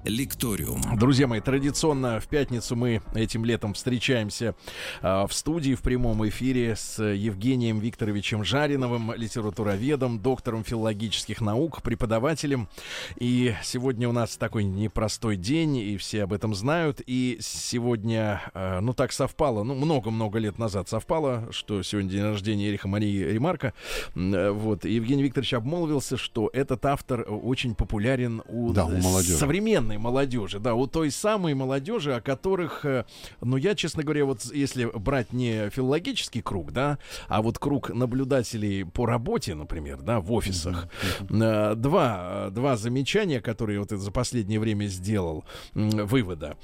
«Лекториум». 0.05 0.83
Друзья 0.99 1.29
мои, 1.29 1.41
традиционно 1.41 2.19
в 2.19 2.27
пятницу 2.27 2.75
мы 2.75 3.03
этим 3.15 3.45
летом 3.45 3.73
встречаемся 3.75 4.57
а, 5.01 5.29
в 5.29 5.33
студии 5.33 5.75
в 5.75 5.81
прямом 5.83 6.27
эфире 6.29 6.75
с 6.75 7.01
Евгением 7.01 7.79
Викторовичем 7.79 8.43
Жариновым, 8.45 9.13
литературоведом, 9.15 10.19
доктором 10.19 10.65
филологических 10.65 11.41
наук, 11.41 11.83
преподавателем. 11.83 12.69
И 13.17 13.55
сегодня 13.63 14.09
у 14.09 14.13
нас 14.13 14.37
такой 14.37 14.65
непростой 14.65 15.37
день, 15.37 15.77
и 15.77 15.97
все 15.99 16.25
об 16.25 16.33
этом 16.33 16.53
знают. 16.55 17.01
И 17.07 17.39
сегодня, 17.41 18.43
а, 18.55 18.81
ну 18.81 18.95
так 18.95 19.13
совпало, 19.13 19.63
ну 19.63 19.75
много-много 19.77 20.41
лет 20.41 20.59
назад 20.59 20.89
совпало, 20.89 21.47
что 21.53 21.81
сегодня 21.85 22.11
день 22.11 22.23
рождения 22.23 22.69
Эриха 22.71 22.89
Марии 22.89 23.23
Ремарка. 23.25 23.73
Э, 24.17 24.51
Вот, 24.51 24.85
Евгений 24.85 25.23
Викторович 25.23 25.55
обмолвился, 25.55 26.17
что 26.17 26.51
этот 26.53 26.85
автор 26.87 27.25
очень 27.29 27.77
популярен 27.77 28.43
у, 28.49 28.73
Да, 28.73 28.85
у 28.87 28.91
молодежи. 28.99 29.37
современной 29.37 29.92
молодежи, 29.99 30.59
да, 30.59 30.75
у 30.75 30.87
той 30.87 31.11
самой 31.11 31.55
молодежи, 31.55 32.15
о 32.15 32.21
которых, 32.21 32.85
э, 32.85 33.05
ну, 33.41 33.57
я, 33.57 33.75
честно 33.75 34.03
говоря, 34.03 34.25
вот 34.25 34.45
если 34.53 34.85
брать 34.85 35.33
не 35.33 35.71
филологический 35.71 36.43
круг, 36.43 36.73
да, 36.73 36.99
а 37.29 37.43
вот 37.43 37.59
круг 37.59 37.91
наблюдателей 37.91 38.85
по 38.85 39.07
работе, 39.07 39.55
например, 39.55 40.03
да, 40.03 40.21
в 40.21 40.33
офисах, 40.33 40.89
э, 41.21 41.75
два, 41.77 42.47
э, 42.49 42.51
два 42.51 42.77
замечания, 42.77 43.41
которые 43.41 43.81
вот 43.81 43.91
за 43.91 44.11
последнее 44.11 44.61
время 44.61 44.87
сделал, 44.87 45.45
вывода. 45.75 46.57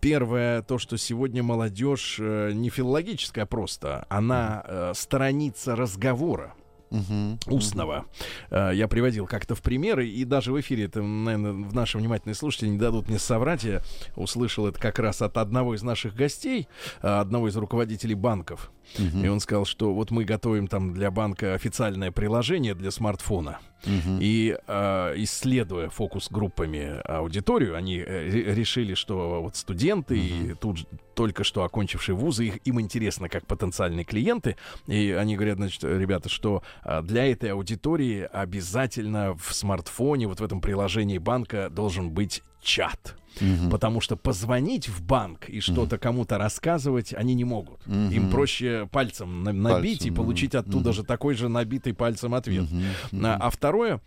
Первое, 0.00 0.62
то, 0.62 0.78
что 0.78 0.96
сегодня 0.96 1.42
молодежь 1.42 2.18
не 2.18 2.70
филологическая 2.70 3.46
просто, 3.46 4.06
она 4.08 4.92
сторонится 4.94 5.76
разговора. 5.76 6.54
Угу, 6.98 7.56
устного. 7.56 8.06
Угу. 8.50 8.58
Я 8.72 8.88
приводил 8.88 9.26
как-то 9.26 9.54
в 9.54 9.62
примеры, 9.62 10.08
и 10.08 10.24
даже 10.24 10.52
в 10.52 10.60
эфире, 10.60 10.84
это, 10.84 11.02
наверное, 11.02 11.52
наши 11.72 11.98
внимательные 11.98 12.34
слушатели 12.34 12.68
не 12.68 12.78
дадут 12.78 13.08
мне 13.08 13.18
соврать, 13.18 13.64
я 13.64 13.82
услышал 14.16 14.66
это 14.66 14.78
как 14.78 14.98
раз 14.98 15.22
от 15.22 15.36
одного 15.36 15.74
из 15.74 15.82
наших 15.82 16.14
гостей, 16.14 16.68
а, 17.02 17.20
одного 17.20 17.48
из 17.48 17.56
руководителей 17.56 18.14
банков. 18.14 18.70
Угу. 18.98 19.24
И 19.24 19.28
он 19.28 19.40
сказал, 19.40 19.64
что 19.64 19.94
вот 19.94 20.10
мы 20.10 20.24
готовим 20.24 20.68
там 20.68 20.92
для 20.92 21.10
банка 21.10 21.54
официальное 21.54 22.10
приложение 22.10 22.74
для 22.74 22.90
смартфона. 22.90 23.58
Угу. 23.84 24.18
И 24.20 24.56
э, 24.66 25.14
исследуя 25.18 25.88
фокус-группами 25.90 27.00
аудиторию, 27.04 27.76
они 27.76 27.98
э, 27.98 28.28
решили, 28.28 28.94
что 28.94 29.42
вот 29.42 29.56
студенты 29.56 30.14
угу. 30.14 30.22
и 30.24 30.54
тут 30.54 30.88
только 31.14 31.44
что 31.44 31.64
окончившие 31.64 32.16
вузы, 32.16 32.46
их, 32.46 32.66
им 32.66 32.80
интересно 32.80 33.28
как 33.28 33.46
потенциальные 33.46 34.04
клиенты. 34.04 34.56
И 34.86 35.10
они 35.12 35.36
говорят, 35.36 35.56
значит, 35.56 35.84
ребята, 35.84 36.28
что 36.28 36.62
э, 36.84 37.02
для 37.02 37.30
этой 37.30 37.52
аудитории 37.52 38.28
обязательно 38.32 39.36
в 39.36 39.54
смартфоне, 39.54 40.28
вот 40.28 40.40
в 40.40 40.44
этом 40.44 40.60
приложении 40.60 41.18
банка 41.18 41.68
должен 41.70 42.10
быть 42.10 42.42
чат. 42.62 43.16
Угу. 43.40 43.70
Потому 43.70 44.00
что 44.00 44.16
позвонить 44.16 44.88
в 44.88 45.02
банк 45.02 45.48
и 45.48 45.60
что-то 45.60 45.96
угу. 45.96 46.02
кому-то 46.02 46.38
рассказывать 46.38 47.14
они 47.14 47.34
не 47.34 47.44
могут. 47.44 47.80
Угу. 47.86 47.94
Им 47.94 48.30
проще 48.30 48.88
пальцем 48.90 49.42
набить 49.42 50.00
пальцем, 50.00 50.12
и 50.12 50.16
получить 50.16 50.54
оттуда 50.54 50.90
угу. 50.90 50.96
же 50.96 51.04
такой 51.04 51.34
же 51.34 51.48
набитый 51.48 51.94
пальцем 51.94 52.34
ответ. 52.34 52.64
Угу. 52.64 53.24
А, 53.24 53.36
а 53.40 53.50
второе, 53.50 54.00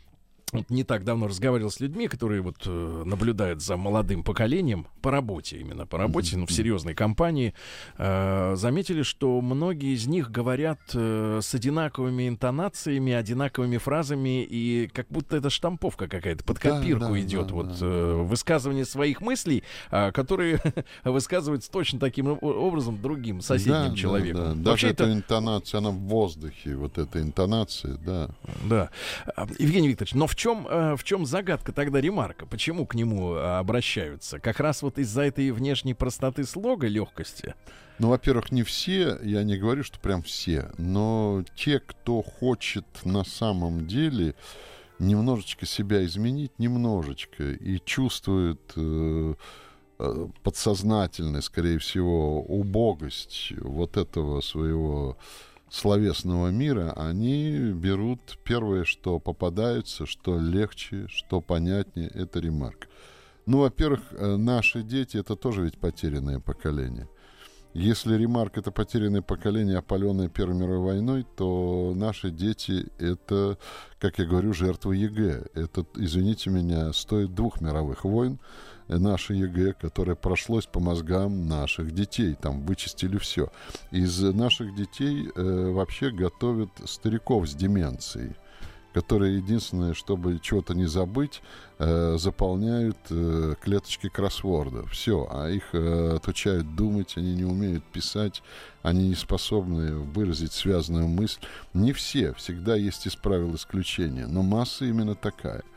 не 0.69 0.83
так 0.83 1.03
давно 1.03 1.27
разговаривал 1.27 1.69
с 1.71 1.79
людьми, 1.81 2.07
которые 2.07 2.41
вот 2.41 2.63
э, 2.65 3.03
наблюдают 3.05 3.61
за 3.61 3.75
молодым 3.75 4.23
поколением 4.23 4.87
по 5.01 5.11
работе 5.11 5.57
именно 5.57 5.85
по 5.85 5.97
работе, 5.97 6.35
mm-hmm. 6.35 6.39
ну 6.39 6.45
в 6.45 6.51
серьезной 6.53 6.93
компании, 6.93 7.53
э, 7.97 8.55
заметили, 8.55 9.01
что 9.01 9.41
многие 9.41 9.93
из 9.93 10.07
них 10.07 10.31
говорят 10.31 10.79
э, 10.93 11.39
с 11.43 11.53
одинаковыми 11.53 12.29
интонациями, 12.29 13.11
одинаковыми 13.11 13.77
фразами 13.77 14.43
и 14.43 14.87
как 14.93 15.07
будто 15.09 15.35
это 15.35 15.49
штамповка 15.49 16.07
какая-то 16.07 16.45
под 16.45 16.59
копирку 16.59 17.11
да, 17.11 17.19
идет 17.19 17.47
да, 17.47 17.53
вот 17.53 17.79
да. 17.79 17.85
Э, 17.85 18.13
высказывание 18.23 18.85
своих 18.85 19.19
мыслей, 19.19 19.63
э, 19.91 20.13
которые 20.13 20.61
высказываются 21.03 21.69
точно 21.69 21.99
таким 21.99 22.37
образом 22.41 23.01
другим 23.01 23.41
соседним 23.41 23.89
да, 23.89 23.95
человеком. 23.95 24.41
Да, 24.41 24.53
да. 24.53 24.71
Даже 24.71 24.87
эта 24.87 25.03
это... 25.03 25.13
интонация, 25.13 25.79
она 25.79 25.89
в 25.89 25.99
воздухе, 25.99 26.75
вот 26.77 26.97
эта 26.97 27.21
интонация, 27.21 27.97
да. 27.97 28.29
Да, 28.63 28.89
Евгений 29.59 29.89
Викторович, 29.89 30.13
но 30.13 30.25
в 30.25 30.36
чем, 30.37 30.67
э, 30.69 30.95
в 30.95 31.03
чем 31.03 31.25
загадка 31.25 31.73
тогда 31.73 31.99
ремарка? 31.99 32.45
Почему 32.45 32.85
к 32.85 32.95
нему 32.95 33.33
э, 33.33 33.57
обращаются? 33.57 34.39
Как 34.39 34.59
раз 34.61 34.81
вот 34.81 34.97
из-за 34.99 35.23
этой 35.23 35.51
внешней 35.51 35.93
простоты 35.93 36.45
слога, 36.45 36.87
легкости? 36.87 37.55
Ну, 37.99 38.09
во-первых, 38.09 38.51
не 38.51 38.63
все, 38.63 39.17
я 39.23 39.43
не 39.43 39.57
говорю, 39.57 39.83
что 39.83 39.99
прям 39.99 40.21
все, 40.21 40.71
но 40.77 41.43
те, 41.55 41.79
кто 41.79 42.21
хочет 42.21 42.85
на 43.03 43.23
самом 43.23 43.87
деле 43.87 44.35
немножечко 44.99 45.65
себя 45.65 46.05
изменить, 46.05 46.57
немножечко, 46.59 47.43
и 47.43 47.79
чувствует 47.83 48.61
э, 48.75 49.33
э 49.99 50.27
подсознательно, 50.43 51.41
скорее 51.41 51.79
всего, 51.79 52.43
убогость 52.43 53.51
вот 53.57 53.97
этого 53.97 54.41
своего 54.41 55.17
словесного 55.69 56.49
мира, 56.49 56.93
они 56.95 57.71
берут 57.71 58.39
первое, 58.43 58.83
что 58.83 59.19
попадается, 59.19 60.05
что 60.05 60.39
легче, 60.39 61.07
что 61.09 61.41
понятнее, 61.41 62.09
это 62.09 62.39
ремарк. 62.39 62.87
Ну, 63.45 63.59
во-первых, 63.59 64.01
э, 64.11 64.35
наши 64.35 64.83
дети 64.83 65.17
это 65.17 65.35
тоже 65.35 65.63
ведь 65.63 65.77
потерянное 65.77 66.39
поколение. 66.39 67.07
Если 67.73 68.15
Ремарк 68.15 68.57
это 68.57 68.71
потерянное 68.71 69.21
поколение, 69.21 69.77
опаленное 69.77 70.29
Первой 70.29 70.55
мировой 70.55 70.93
войной, 70.93 71.25
то 71.35 71.93
наши 71.95 72.31
дети 72.31 72.87
это, 72.97 73.57
как 73.99 74.17
я 74.17 74.25
говорю, 74.25 74.53
жертвы 74.53 74.95
ЕГЭ. 74.95 75.45
Это, 75.53 75.85
извините 75.95 76.49
меня, 76.49 76.91
стоит 76.91 77.35
двух 77.35 77.61
мировых 77.61 78.03
войн 78.03 78.39
наше 78.87 79.33
ЕГЭ, 79.33 79.73
которое 79.73 80.15
прошлось 80.15 80.65
по 80.65 80.79
мозгам 80.79 81.47
наших 81.47 81.91
детей. 81.91 82.35
Там 82.35 82.65
вычистили 82.65 83.17
все. 83.17 83.51
Из 83.91 84.21
наших 84.21 84.75
детей 84.75 85.29
э, 85.35 85.71
вообще 85.71 86.11
готовят 86.11 86.69
стариков 86.85 87.47
с 87.47 87.53
деменцией 87.53 88.35
которые 88.97 89.37
единственное, 89.37 89.93
чтобы 89.93 90.39
чего-то 90.39 90.73
не 90.73 90.87
забыть, 90.87 91.43
э, 91.77 92.15
заполняют 92.17 92.97
э, 93.11 93.53
клеточки 93.61 94.09
кроссворда. 94.09 94.87
Все, 94.87 95.27
а 95.29 95.49
их 95.49 95.65
э, 95.73 96.15
отучают 96.15 96.75
думать, 96.75 97.13
они 97.15 97.35
не 97.35 97.43
умеют 97.43 97.83
писать, 97.83 98.41
они 98.81 99.09
не 99.09 99.13
способны 99.13 99.97
выразить 99.97 100.51
связанную 100.51 101.07
мысль. 101.07 101.39
Не 101.75 101.93
все, 101.93 102.33
всегда 102.33 102.75
есть 102.75 103.05
из 103.05 103.15
правил 103.15 103.53
исключения, 103.53 104.25
но 104.25 104.41
масса 104.41 104.85
именно 104.85 105.13
такая– 105.13 105.61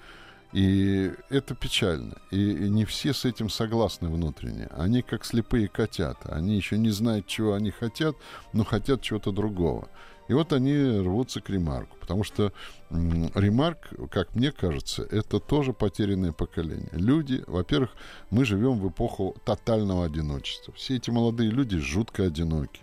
и 0.52 1.12
это 1.28 1.54
печально. 1.54 2.16
И, 2.30 2.36
не 2.36 2.84
все 2.84 3.12
с 3.12 3.24
этим 3.24 3.48
согласны 3.48 4.08
внутренне. 4.08 4.68
Они 4.72 5.02
как 5.02 5.24
слепые 5.24 5.68
котята. 5.68 6.30
Они 6.30 6.56
еще 6.56 6.76
не 6.76 6.90
знают, 6.90 7.26
чего 7.26 7.54
они 7.54 7.70
хотят, 7.70 8.16
но 8.52 8.64
хотят 8.64 9.00
чего-то 9.02 9.30
другого. 9.30 9.88
И 10.28 10.32
вот 10.32 10.52
они 10.52 10.74
рвутся 11.00 11.40
к 11.40 11.50
ремарку. 11.50 11.96
Потому 12.00 12.24
что 12.24 12.52
ремарк, 12.90 13.90
как 14.10 14.34
мне 14.34 14.52
кажется, 14.52 15.02
это 15.02 15.38
тоже 15.38 15.72
потерянное 15.72 16.32
поколение. 16.32 16.90
Люди, 16.92 17.44
во-первых, 17.46 17.90
мы 18.30 18.44
живем 18.44 18.78
в 18.78 18.88
эпоху 18.88 19.36
тотального 19.44 20.04
одиночества. 20.04 20.74
Все 20.74 20.96
эти 20.96 21.10
молодые 21.10 21.50
люди 21.50 21.78
жутко 21.78 22.24
одиноки 22.24 22.80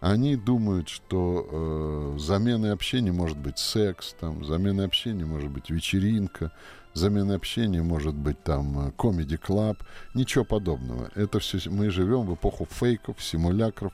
они 0.00 0.36
думают, 0.36 0.88
что 0.88 1.48
э, 1.50 2.18
заменой 2.18 2.72
общения 2.72 3.12
может 3.12 3.38
быть 3.38 3.58
секс, 3.58 4.14
там, 4.20 4.44
заменой 4.44 4.84
общения 4.84 5.24
может 5.24 5.50
быть 5.50 5.70
вечеринка, 5.70 6.52
замена 6.96 7.34
общения 7.34 7.82
может 7.82 8.14
быть 8.14 8.42
там 8.42 8.92
комеди 8.92 9.36
клаб, 9.36 9.82
ничего 10.14 10.44
подобного. 10.44 11.10
Это 11.14 11.38
все 11.38 11.58
мы 11.70 11.90
живем 11.90 12.22
в 12.22 12.34
эпоху 12.34 12.66
фейков, 12.70 13.22
симулякров, 13.22 13.92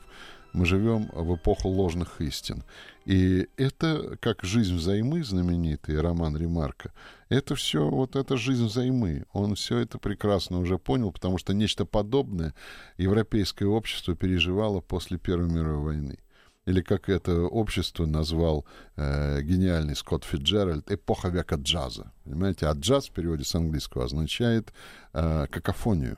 мы 0.53 0.65
живем 0.65 1.09
в 1.13 1.35
эпоху 1.35 1.67
ложных 1.67 2.21
истин. 2.21 2.63
И 3.05 3.47
это, 3.57 4.17
как 4.21 4.43
«Жизнь 4.43 4.75
взаймы», 4.75 5.23
знаменитый 5.23 5.99
роман 5.99 6.37
Ремарка, 6.37 6.93
это 7.29 7.55
все, 7.55 7.89
вот 7.89 8.15
это 8.15 8.37
«Жизнь 8.37 8.65
взаймы». 8.65 9.25
Он 9.33 9.55
все 9.55 9.79
это 9.79 9.97
прекрасно 9.97 10.59
уже 10.59 10.77
понял, 10.77 11.11
потому 11.11 11.37
что 11.37 11.53
нечто 11.53 11.85
подобное 11.85 12.53
европейское 12.97 13.67
общество 13.67 14.15
переживало 14.15 14.79
после 14.79 15.17
Первой 15.17 15.49
мировой 15.49 15.83
войны 15.83 16.22
или 16.65 16.81
как 16.81 17.09
это 17.09 17.41
общество 17.41 18.05
назвал 18.05 18.65
э, 18.95 19.41
гениальный 19.41 19.95
Скотт 19.95 20.23
Фиджеральд, 20.23 20.91
эпоха 20.91 21.29
века 21.29 21.55
джаза. 21.55 22.11
Понимаете, 22.23 22.67
а 22.67 22.73
джаз 22.73 23.09
в 23.09 23.11
переводе 23.11 23.43
с 23.43 23.55
английского 23.55 24.05
означает 24.05 24.73
э, 25.13 25.47
какофонию, 25.49 26.17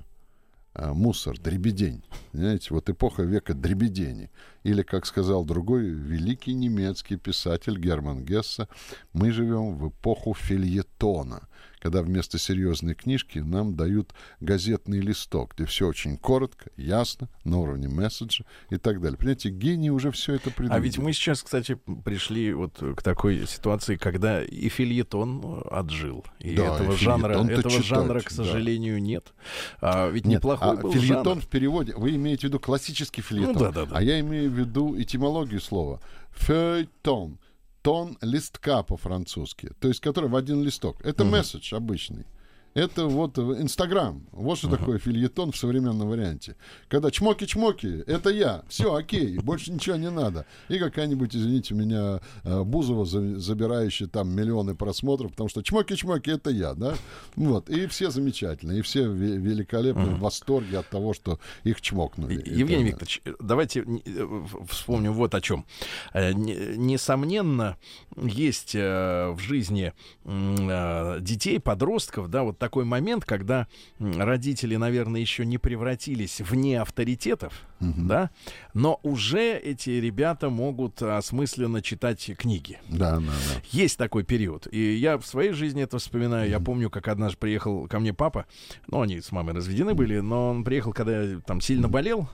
э, 0.76 0.92
мусор, 0.92 1.40
дребедень. 1.40 2.04
Понимаете, 2.32 2.68
вот 2.74 2.90
эпоха 2.90 3.24
века 3.24 3.54
дребедени. 3.54 4.30
Или, 4.64 4.84
как 4.84 5.06
сказал 5.06 5.46
другой 5.46 5.86
великий 5.86 6.54
немецкий 6.54 7.18
писатель 7.18 7.80
Герман 7.80 8.24
Гесса, 8.24 8.68
мы 9.14 9.32
живем 9.32 9.76
в 9.78 9.90
эпоху 9.90 10.34
фильетона– 10.34 11.48
когда 11.86 12.02
вместо 12.02 12.40
серьезной 12.40 12.96
книжки 12.96 13.38
нам 13.38 13.76
дают 13.76 14.12
газетный 14.40 15.00
листок, 15.02 15.54
где 15.54 15.68
все 15.68 15.88
очень 15.88 16.18
коротко, 16.18 16.72
ясно, 16.78 17.30
на 17.44 17.60
уровне 17.60 17.88
месседжа 17.88 18.44
и 18.72 18.78
так 18.78 19.00
далее. 19.00 19.20
Понимаете, 19.20 19.52
гении 19.52 19.92
уже 19.92 20.10
все 20.10 20.34
это 20.34 20.50
придумали. 20.50 20.80
А 20.80 20.82
ведь 20.82 20.98
мы 20.98 21.14
сейчас, 21.14 21.44
кстати, 21.44 21.78
пришли 22.04 22.54
вот 22.54 22.82
к 22.98 23.04
такой 23.04 23.46
ситуации, 23.46 23.98
когда 23.98 24.44
и 24.44 24.68
фильетон 24.68 25.62
отжил, 25.70 26.26
и 26.40 26.56
да, 26.56 26.74
этого 26.74 26.94
и 26.94 26.98
жанра, 26.98 27.34
этого 27.34 27.70
читать, 27.70 27.86
жанра, 27.86 28.20
к 28.22 28.32
сожалению, 28.32 28.96
да. 28.96 29.02
нет. 29.02 29.34
А 29.80 30.10
ведь 30.10 30.26
нет, 30.26 30.40
неплохой 30.40 30.80
а 30.80 30.82
был 30.82 30.92
фильетон 30.92 31.24
жанр. 31.36 31.42
в 31.42 31.48
переводе, 31.48 31.94
вы 31.96 32.16
имеете 32.16 32.48
в 32.48 32.50
виду 32.50 32.60
классический 32.60 33.22
фильетон, 33.22 33.54
ну, 33.54 33.60
да, 33.60 33.72
да, 33.72 33.86
да. 33.86 33.96
а 33.96 34.02
я 34.02 34.20
имею 34.22 34.50
в 34.50 34.56
виду 34.56 35.00
этимологию 35.00 35.62
слова. 35.62 36.02
Фейтон 36.32 37.38
тон 37.86 38.18
листка 38.22 38.82
по-французски, 38.82 39.72
то 39.80 39.88
есть 39.88 40.00
который 40.00 40.28
в 40.28 40.36
один 40.36 40.64
листок. 40.64 41.06
Это 41.06 41.24
uh-huh. 41.24 41.30
месседж 41.30 41.76
обычный. 41.76 42.26
Это 42.76 43.06
вот 43.06 43.40
Инстаграм. 43.40 44.22
Вот 44.34 44.58
что 44.58 44.68
uh-huh. 44.68 44.78
такое 44.78 45.00
фильетон 45.00 45.54
в 45.54 45.58
современном 45.58 46.10
варианте. 46.10 46.58
Когда 46.90 47.08
чмоки-чмоки, 47.08 48.04
это 48.06 48.30
я. 48.30 48.64
Все, 48.68 48.94
окей, 48.94 49.38
больше 49.38 49.72
ничего 49.72 49.96
не 49.96 50.10
надо. 50.10 50.46
И 50.68 50.78
какая-нибудь, 50.78 51.34
извините 51.34 51.74
меня, 51.74 52.20
э, 52.44 52.64
Бузова, 52.64 53.06
забирающая 53.06 54.08
там 54.08 54.30
миллионы 54.36 54.76
просмотров, 54.76 55.32
потому 55.32 55.48
что 55.48 55.62
чмоки-чмоки, 55.62 56.30
это 56.30 56.50
я, 56.50 56.74
да? 56.74 56.96
Вот. 57.38 57.70
И 57.70 57.88
все 57.88 58.12
замечательные, 58.12 58.80
и 58.80 58.82
все 58.82 59.06
великолепны, 59.06 60.02
uh-huh. 60.02 60.16
в 60.16 60.20
восторге 60.20 60.80
от 60.80 60.90
того, 60.90 61.14
что 61.14 61.40
их 61.64 61.80
чмокнули. 61.80 62.34
Евгений 62.46 62.90
это, 62.90 63.06
Викторович, 63.06 63.22
да. 63.24 63.32
давайте 63.40 63.86
э, 64.06 64.46
вспомним 64.68 65.14
вот 65.14 65.34
о 65.34 65.40
чем. 65.40 65.66
Э, 66.14 66.34
несомненно, 66.34 67.78
есть 68.18 68.74
в 68.74 69.38
жизни 69.40 69.94
детей, 70.26 71.60
подростков, 71.60 72.30
да, 72.30 72.44
вот 72.44 72.60
такой 72.66 72.84
момент, 72.84 73.26
когда 73.26 73.68
родители, 74.00 74.76
наверное, 74.76 75.22
еще 75.22 75.46
не 75.46 75.60
превратились 75.60 76.42
в 76.42 76.56
неавторитетов, 76.56 77.54
угу. 77.80 77.94
да, 77.96 78.32
но 78.74 79.00
уже 79.04 79.56
эти 79.56 79.92
ребята 79.92 80.50
могут 80.50 81.00
осмысленно 81.04 81.84
читать 81.84 82.32
книги. 82.36 82.80
Да, 82.90 83.18
да, 83.18 83.20
да. 83.20 83.62
Есть 83.70 84.00
такой 84.00 84.24
период. 84.24 84.68
И 84.72 84.96
я 84.96 85.20
в 85.20 85.28
своей 85.28 85.52
жизни 85.52 85.84
это 85.84 86.00
вспоминаю. 86.00 86.50
Я 86.50 86.60
помню, 86.60 86.90
как 86.90 87.08
однажды 87.08 87.38
приехал 87.38 87.88
ко 87.88 88.00
мне 88.00 88.14
папа. 88.14 88.48
Ну, 88.88 89.02
они 89.02 89.22
с 89.22 89.32
мамой 89.32 89.54
разведены 89.54 89.94
были, 89.94 90.18
но 90.22 90.50
он 90.50 90.64
приехал, 90.64 90.92
когда 90.92 91.22
я 91.22 91.40
там 91.42 91.62
сильно 91.62 91.88
болел, 91.88 92.28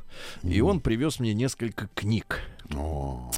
и 0.43 0.61
он 0.61 0.79
привез 0.79 1.19
мне 1.19 1.33
несколько 1.33 1.89
книг. 1.93 2.39
О, 2.75 3.31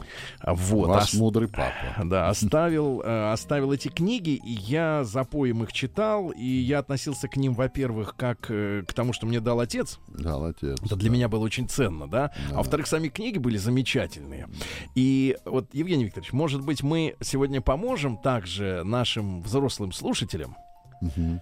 вот, 0.46 0.88
вас 0.88 1.14
ос... 1.14 1.20
мудрый 1.20 1.48
папа. 1.48 1.74
Да, 2.04 2.30
оставил, 2.30 3.02
э, 3.02 3.32
оставил 3.32 3.72
эти 3.72 3.88
книги, 3.88 4.32
и 4.32 4.52
я 4.52 5.04
за 5.04 5.24
поем 5.24 5.64
их 5.64 5.72
читал, 5.74 6.30
и 6.32 6.46
я 6.46 6.80
относился 6.80 7.28
к 7.28 7.38
ним, 7.38 7.54
во-первых, 7.54 8.16
как 8.16 8.48
э, 8.50 8.84
к 8.88 8.94
тому, 8.94 9.14
что 9.14 9.26
мне 9.26 9.40
дал 9.40 9.60
отец. 9.60 10.00
Дал 10.08 10.46
отец. 10.46 10.80
Это 10.84 10.96
для 10.96 11.10
да. 11.10 11.16
меня 11.16 11.30
было 11.30 11.44
очень 11.44 11.68
ценно, 11.68 12.08
да? 12.08 12.32
да. 12.50 12.56
А 12.56 12.58
во-вторых, 12.58 12.88
сами 12.88 13.08
книги 13.08 13.38
были 13.38 13.58
замечательные. 13.58 14.48
И 14.96 15.38
вот, 15.46 15.74
Евгений 15.74 16.06
Викторович, 16.06 16.34
может 16.34 16.62
быть, 16.62 16.84
мы 16.84 17.16
сегодня 17.22 17.62
поможем 17.62 18.18
также 18.18 18.84
нашим 18.84 19.42
взрослым 19.42 19.92
слушателям 19.92 20.56
угу 21.02 21.42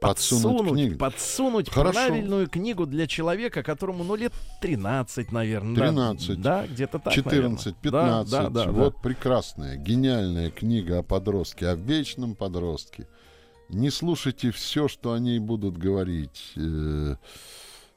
подсунуть, 0.00 0.72
книгу. 0.72 0.98
подсунуть 0.98 1.70
Хорошо. 1.70 1.92
правильную 1.92 2.48
книгу 2.48 2.86
для 2.86 3.06
человека, 3.06 3.62
которому, 3.62 4.02
ну, 4.04 4.14
лет 4.16 4.32
13, 4.60 5.30
наверное. 5.30 5.74
13. 5.74 6.40
Да, 6.40 6.62
да 6.62 6.66
где-то 6.66 6.98
так, 6.98 7.12
14, 7.12 7.66
наверное. 7.66 7.82
15. 7.82 8.30
Да, 8.30 8.42
да, 8.42 8.64
да, 8.64 8.72
вот 8.72 8.94
да. 8.94 9.00
прекрасная, 9.00 9.76
гениальная 9.76 10.50
книга 10.50 10.98
о 10.98 11.02
подростке, 11.02 11.68
о 11.68 11.74
вечном 11.74 12.34
подростке. 12.34 13.06
Не 13.68 13.90
слушайте 13.90 14.50
все, 14.50 14.88
что 14.88 15.12
они 15.12 15.38
будут 15.38 15.76
говорить. 15.78 16.52
Э, 16.56 17.16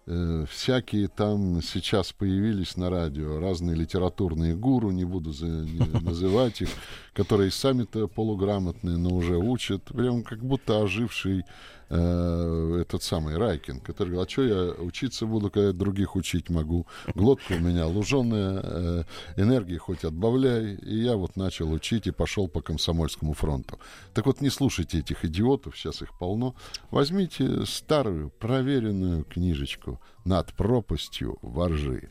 э, 0.06 0.46
всякие 0.48 1.08
там 1.08 1.64
сейчас 1.64 2.12
появились 2.12 2.78
на 2.78 2.92
радио 2.92 3.40
разные 3.40 3.76
литературные 3.76 4.56
гуру, 4.56 4.92
не 4.92 5.06
буду 5.06 5.32
за, 5.32 5.48
не 5.48 5.80
называть 6.02 6.62
их, 6.62 6.70
которые 7.14 7.52
сами-то 7.52 8.08
полуграмотные, 8.08 8.98
но 8.98 9.10
уже 9.16 9.38
учат, 9.38 9.84
прям 9.86 10.24
как 10.24 10.44
будто 10.44 10.82
оживший 10.82 11.44
э, 11.90 12.78
этот 12.82 13.04
самый 13.04 13.38
Райкин, 13.38 13.82
который 13.82 14.10
говорил, 14.10 14.26
а 14.26 14.30
что 14.30 14.44
я 14.44 14.72
учиться 14.82 15.26
буду, 15.28 15.52
когда 15.52 15.68
я 15.68 15.74
других 15.74 16.16
учить 16.16 16.50
могу? 16.50 16.88
Глотка 17.14 17.54
у 17.54 17.60
меня 17.60 17.86
луженая, 17.86 18.62
э, 18.64 19.04
энергии 19.38 19.78
хоть 19.78 20.04
отбавляй. 20.04 20.76
И 20.76 21.04
я 21.04 21.16
вот 21.16 21.36
начал 21.36 21.72
учить 21.72 22.08
и 22.08 22.12
пошел 22.12 22.48
по 22.48 22.62
Комсомольскому 22.62 23.34
фронту. 23.34 23.80
Так 24.14 24.26
вот, 24.26 24.42
не 24.42 24.50
слушайте 24.50 25.00
этих 25.00 25.24
идиотов, 25.24 25.78
сейчас 25.78 26.02
их 26.02 26.18
полно. 26.18 26.56
Возьмите 26.90 27.66
старую, 27.66 28.32
проверенную 28.32 29.24
книжечку 29.24 30.02
«Над 30.26 30.54
пропастью 30.54 31.38
воржи». 31.42 32.10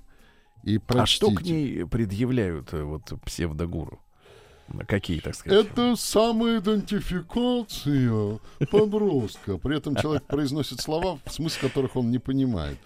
И 0.63 0.79
прочтите. 0.79 1.27
А 1.27 1.31
что 1.31 1.35
к 1.35 1.43
ней 1.43 1.85
предъявляют 1.87 2.73
э, 2.73 2.85
вот 2.85 3.13
псевдогуру? 3.25 4.01
Какие, 4.87 5.21
так 5.21 5.35
сказать? 5.35 5.67
Это 5.67 5.97
самоидентификация 5.97 8.39
подростка. 8.71 9.59
При 9.59 9.77
этом 9.77 9.97
человек 9.97 10.23
произносит 10.25 10.81
слова, 10.81 11.19
смысл 11.27 11.61
которых 11.61 11.97
он 11.97 12.11
не 12.11 12.19
понимает. 12.19 12.79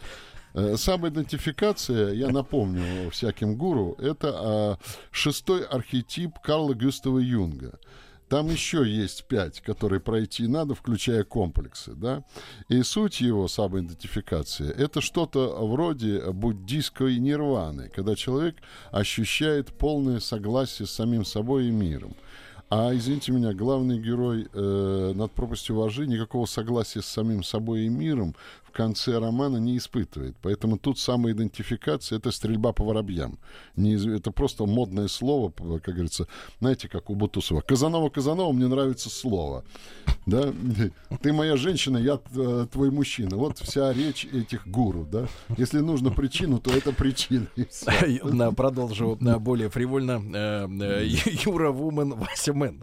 Э, 0.56 0.76
самоидентификация, 0.76 2.14
я 2.14 2.28
напомню 2.28 3.10
всяким 3.10 3.56
гуру, 3.56 3.94
это 3.98 4.34
а, 4.34 4.78
шестой 5.10 5.64
архетип 5.64 6.38
Карла 6.42 6.72
Гюстава 6.72 7.18
Юнга. 7.18 7.78
Там 8.28 8.48
еще 8.48 8.84
есть 8.84 9.24
пять, 9.24 9.60
которые 9.60 10.00
пройти 10.00 10.48
надо, 10.48 10.74
включая 10.74 11.22
комплексы, 11.22 11.92
да. 11.94 12.24
И 12.68 12.82
суть 12.82 13.20
его 13.20 13.46
самоидентификации— 13.46 14.68
это 14.76 15.00
что-то 15.00 15.64
вроде 15.64 16.32
буддийской 16.32 17.18
нирваны, 17.18 17.88
когда 17.88 18.16
человек 18.16 18.56
ощущает 18.90 19.72
полное 19.72 20.18
согласие 20.18 20.86
с 20.86 20.90
самим 20.90 21.24
собой 21.24 21.66
и 21.66 21.70
миром. 21.70 22.16
А, 22.68 22.92
извините 22.92 23.30
меня, 23.30 23.52
главный 23.54 24.00
герой 24.00 24.48
э, 24.52 25.12
над 25.14 25.30
пропастью 25.30 25.76
вожи 25.76 26.04
никакого 26.08 26.46
согласия 26.46 27.00
с 27.00 27.06
самим 27.06 27.44
собой 27.44 27.82
и 27.82 27.88
миром 27.88 28.34
конце 28.76 29.18
романа 29.18 29.56
не 29.56 29.78
испытывает. 29.78 30.36
Поэтому 30.42 30.78
тут 30.78 30.98
самоидентификация— 30.98 32.18
это 32.18 32.30
стрельба 32.30 32.72
по 32.72 32.84
воробьям. 32.84 33.38
Не, 33.76 33.94
это 34.16 34.30
просто 34.30 34.66
модное 34.66 35.08
слово, 35.08 35.50
как 35.50 35.94
говорится, 35.94 36.26
знаете, 36.60 36.88
как 36.88 37.10
у 37.10 37.14
Бутусова. 37.14 37.62
Казанова, 37.62 38.10
Казанова, 38.10 38.52
мне 38.52 38.68
нравится 38.68 39.08
слово. 39.08 39.64
Да? 40.26 40.52
Ты 41.22 41.32
моя 41.32 41.56
женщина, 41.56 41.96
я 41.96 42.20
э, 42.34 42.66
твой 42.70 42.90
мужчина. 42.90 43.36
Вот 43.36 43.58
вся 43.58 43.92
речь 43.92 44.26
этих 44.26 44.68
гуру. 44.68 45.08
Да? 45.10 45.26
Если 45.56 45.80
нужно 45.80 46.10
причину, 46.10 46.58
то 46.58 46.70
это 46.70 46.92
причина. 46.92 47.46
Продолжу 48.56 49.16
более 49.40 49.70
фривольно. 49.70 50.22
Э, 50.34 50.68
э, 50.68 51.06
Юра 51.46 51.70
Вумен, 51.70 52.14
Вася 52.14 52.52
Мэн. 52.52 52.82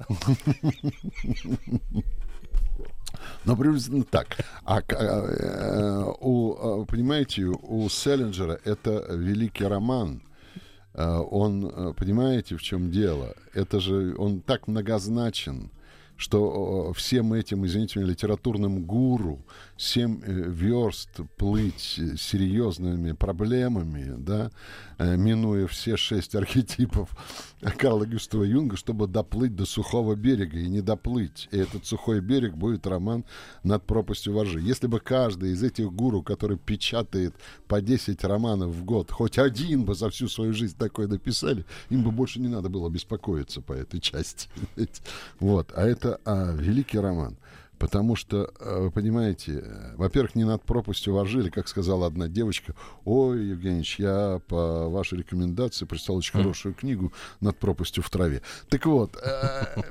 Но 3.45 3.55
приблизительно 3.55 4.03
так. 4.03 4.37
А, 4.63 4.81
а 4.89 6.13
у, 6.19 6.81
а, 6.81 6.85
понимаете, 6.85 7.45
у 7.45 7.89
Селлинджера 7.89 8.59
это 8.63 9.05
великий 9.09 9.65
роман. 9.65 10.21
Он, 10.95 11.95
понимаете, 11.97 12.55
в 12.55 12.61
чем 12.61 12.91
дело? 12.91 13.33
Это 13.55 13.79
же 13.79 14.15
он 14.17 14.41
так 14.41 14.67
многозначен 14.67 15.71
что 16.15 16.93
всем 16.93 17.33
этим, 17.33 17.65
извините 17.65 17.99
меня, 17.99 18.09
литературным 18.09 18.83
гуру 18.83 19.39
семь 19.83 20.21
э, 20.23 20.31
верст 20.49 21.09
плыть 21.37 21.99
серьезными 22.17 23.11
проблемами, 23.11 24.15
да, 24.17 24.51
э, 24.97 25.17
минуя 25.17 25.67
все 25.67 25.97
шесть 25.97 26.35
архетипов 26.35 27.09
Карла 27.77 28.05
Гюстава 28.05 28.43
Юнга, 28.43 28.77
чтобы 28.77 29.07
доплыть 29.07 29.55
до 29.55 29.65
сухого 29.65 30.15
берега 30.15 30.57
и 30.57 30.67
не 30.67 30.81
доплыть. 30.81 31.49
И 31.51 31.57
этот 31.57 31.85
сухой 31.85 32.21
берег 32.21 32.55
будет 32.55 32.87
роман 32.87 33.25
«Над 33.63 33.85
пропастью 33.85 34.33
воржи». 34.33 34.61
Если 34.61 34.87
бы 34.87 34.99
каждый 34.99 35.51
из 35.51 35.63
этих 35.63 35.91
гуру, 35.91 36.23
который 36.23 36.57
печатает 36.57 37.35
по 37.67 37.81
10 37.81 38.23
романов 38.23 38.71
в 38.71 38.83
год, 38.85 39.11
хоть 39.11 39.37
один 39.37 39.83
бы 39.85 39.95
за 39.95 40.09
всю 40.09 40.27
свою 40.27 40.53
жизнь 40.53 40.77
такой 40.77 41.07
написали, 41.07 41.65
им 41.89 42.03
бы 42.03 42.11
больше 42.11 42.39
не 42.39 42.47
надо 42.47 42.69
было 42.69 42.89
беспокоиться 42.89 43.61
по 43.61 43.73
этой 43.73 43.99
части. 43.99 44.49
Вот. 45.39 45.71
А 45.75 45.85
это 45.85 46.19
а, 46.25 46.53
великий 46.53 46.99
роман. 46.99 47.37
Потому 47.83 48.15
что, 48.15 48.49
э, 48.61 48.79
вы 48.79 48.91
понимаете, 48.91 49.61
э, 49.61 49.95
во-первых, 49.97 50.35
не 50.35 50.45
над 50.45 50.63
пропастью 50.63 51.15
воржили, 51.15 51.49
как 51.49 51.67
сказала 51.67 52.07
одна 52.07 52.29
девочка. 52.29 52.75
Ой, 53.03 53.47
Евгеньевич, 53.47 53.99
я 53.99 54.39
по 54.47 54.87
вашей 54.87 55.17
рекомендации 55.17 55.83
прочитал 55.83 56.15
очень 56.15 56.31
хорошую 56.31 56.75
книгу 56.75 57.11
«Над 57.41 57.57
пропастью 57.57 58.01
в 58.01 58.09
траве». 58.09 58.41
Так 58.69 58.85
вот, 58.85 59.17
э, 59.17 59.81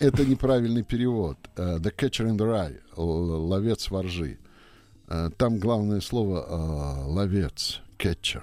это 0.00 0.26
неправильный 0.26 0.82
перевод. 0.82 1.38
«The 1.56 1.94
Catcher 1.96 2.28
in 2.28 2.36
the 2.36 2.44
Rye»— 2.44 2.78
«Ловец 2.96 3.90
воржи». 3.90 4.38
Там 5.38 5.58
главное 5.58 6.02
слово 6.02 7.06
«ловец», 7.06 7.80
«catcher». 7.96 8.42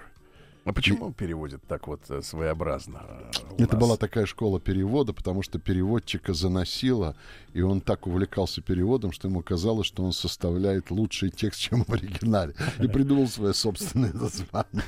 А 0.65 0.71
почему 0.71 1.10
и... 1.10 1.13
переводят 1.13 1.62
так 1.67 1.88
вот 1.88 2.02
э, 2.10 2.21
своеобразно? 2.21 3.02
Э, 3.08 3.32
Это 3.58 3.73
нас? 3.73 3.82
была 3.82 3.97
такая 3.97 4.26
школа 4.26 4.60
перевода, 4.60 5.12
потому 5.12 5.41
что 5.41 5.60
переводчика 5.60 6.34
заносило, 6.34 7.15
и 7.54 7.62
он 7.62 7.82
так 7.82 8.08
увлекался 8.08 8.62
переводом, 8.62 9.12
что 9.12 9.28
ему 9.28 9.41
казалось, 9.41 9.88
что 9.88 10.04
он 10.04 10.13
составляет 10.13 10.89
лучший 10.89 11.32
текст, 11.32 11.60
чем 11.60 11.84
в 11.84 11.89
оригинале. 11.91 12.56
И 12.80 12.88
придумал 12.88 13.28
свое 13.28 13.54
собственное 13.54 14.13
название. 14.13 14.84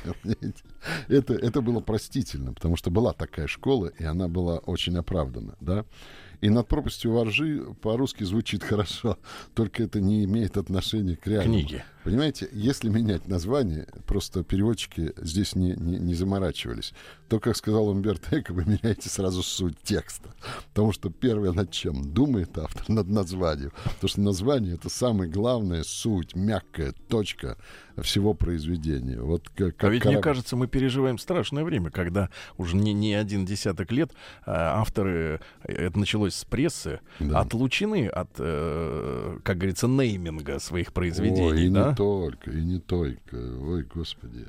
Это, 1.08 1.34
это 1.34 1.62
было 1.62 1.82
простительно, 1.82 2.54
потому 2.54 2.78
что 2.78 2.90
была 2.90 3.14
такая 3.14 3.48
школа, 3.48 3.88
и 3.88 4.04
она 4.04 4.28
была 4.28 4.60
очень 4.60 4.98
оправдана. 4.98 5.56
Да? 5.60 5.86
И 6.42 6.50
над 6.50 6.68
пропастью 6.68 7.12
воржи 7.12 7.66
по-русски 7.82 8.24
звучит 8.24 8.64
хорошо, 8.64 9.18
только 9.54 9.84
это 9.84 10.00
не 10.00 10.24
имеет 10.26 10.58
отношения 10.58 11.16
к 11.16 11.28
реальному. 11.28 11.60
Книге. 11.60 11.86
Понимаете, 12.06 12.48
если 12.52 12.88
менять 12.88 13.28
название, 13.28 13.88
просто 14.06 14.44
переводчики 14.44 15.14
здесь 15.18 15.56
не, 15.56 15.72
не, 15.72 15.98
не 15.98 16.14
заморачивались. 16.14 16.94
То, 17.30 17.40
как 17.40 17.58
сказал 17.58 17.90
Умберто 17.90 18.40
Эко, 18.40 18.54
вы 18.54 18.64
меняете 18.64 19.10
сразу 19.10 19.42
суть 19.42 19.82
текста. 19.82 20.30
Потому 20.68 20.92
что 20.92 21.10
первое 21.10 21.52
над 21.52 21.72
чем 21.72 22.14
думает 22.14 22.56
автор, 22.60 22.84
над 22.90 23.08
названием. 23.10 23.72
Потому 23.84 24.08
что 24.08 24.22
название— 24.22 24.74
это 24.76 24.88
самая 24.90 25.28
главная 25.28 25.82
суть, 25.82 26.36
мягкая 26.36 26.94
точка 27.10 27.58
всего 27.98 28.36
произведения. 28.36 29.20
Вот 29.20 29.50
как, 29.50 29.76
как 29.76 29.90
а 29.90 29.90
ведь, 29.90 30.04
кораб... 30.04 30.14
мне 30.14 30.22
кажется, 30.22 30.56
мы 30.56 30.68
переживаем 30.68 31.18
страшное 31.18 31.64
время, 31.64 31.90
когда 31.90 32.30
уже 32.58 32.76
не, 32.76 32.94
не 32.94 33.16
один 33.16 33.46
десяток 33.46 33.92
лет 33.92 34.12
а, 34.46 34.82
авторы, 34.82 35.40
э, 35.64 35.74
это 35.74 35.98
началось 35.98 36.36
с 36.36 36.46
прессы, 36.46 37.00
да. 37.20 37.40
отлучены 37.40 38.08
от, 38.08 38.30
э, 38.38 39.40
как 39.44 39.58
говорится, 39.58 39.88
нейминга 39.88 40.60
своих 40.60 40.94
произведений. 40.94 41.42
Ой, 41.42 41.70
да? 41.70 41.95
Только, 41.96 42.52
и 42.52 42.64
не 42.64 42.80
только. 42.80 43.36
Ой, 43.36 43.84
господи. 43.84 44.46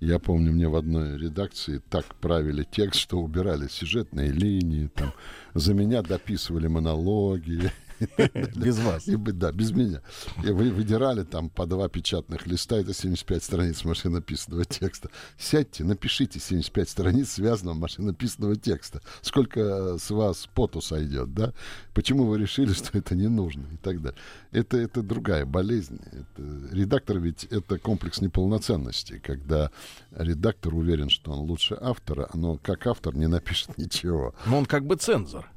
Я 0.00 0.18
помню, 0.18 0.52
мне 0.52 0.68
в 0.68 0.76
одной 0.76 1.18
редакции 1.18 1.80
так 1.90 2.14
правили 2.16 2.66
текст, 2.70 3.00
что 3.00 3.18
убирали 3.18 3.68
сюжетные 3.68 4.30
линии, 4.30 4.88
там, 4.88 5.12
за 5.54 5.74
меня 5.74 6.02
дописывали 6.02 6.68
монологи. 6.68 7.70
Без 8.56 8.78
вас. 8.78 9.06
И, 9.08 9.16
да, 9.16 9.52
без 9.52 9.72
меня. 9.72 10.00
И 10.42 10.48
вы 10.48 10.70
выдирали 10.70 11.22
там 11.24 11.50
по 11.50 11.66
два 11.66 11.88
печатных 11.88 12.46
листа, 12.46 12.76
это 12.76 12.94
75 12.94 13.42
страниц 13.42 13.84
машинописного 13.84 14.64
текста. 14.64 15.10
Сядьте, 15.38 15.84
напишите 15.84 16.40
75 16.40 16.88
страниц 16.88 17.32
связанного 17.32 17.74
машинописного 17.76 18.56
текста. 18.56 19.02
Сколько 19.20 19.98
с 19.98 20.10
вас 20.10 20.48
поту 20.54 20.80
сойдет, 20.80 21.34
да? 21.34 21.52
Почему 21.94 22.24
вы 22.24 22.38
решили, 22.38 22.72
что 22.72 22.96
это 22.96 23.14
не 23.14 23.28
нужно 23.28 23.66
и 23.72 23.76
так 23.76 24.00
далее. 24.00 24.18
Это, 24.52 24.78
это 24.78 25.02
другая 25.02 25.44
болезнь. 25.44 26.00
Это, 26.12 26.74
редактор 26.74 27.18
ведь 27.18 27.44
это 27.44 27.78
комплекс 27.78 28.20
неполноценности, 28.20 29.18
когда 29.18 29.70
редактор 30.12 30.74
уверен, 30.74 31.10
что 31.10 31.32
он 31.32 31.40
лучше 31.40 31.76
автора, 31.80 32.28
но 32.34 32.56
как 32.56 32.86
автор 32.86 33.14
не 33.14 33.26
напишет 33.26 33.76
ничего. 33.78 34.34
Но 34.46 34.58
он 34.58 34.66
как 34.66 34.86
бы 34.86 34.96
цензор 34.96 35.50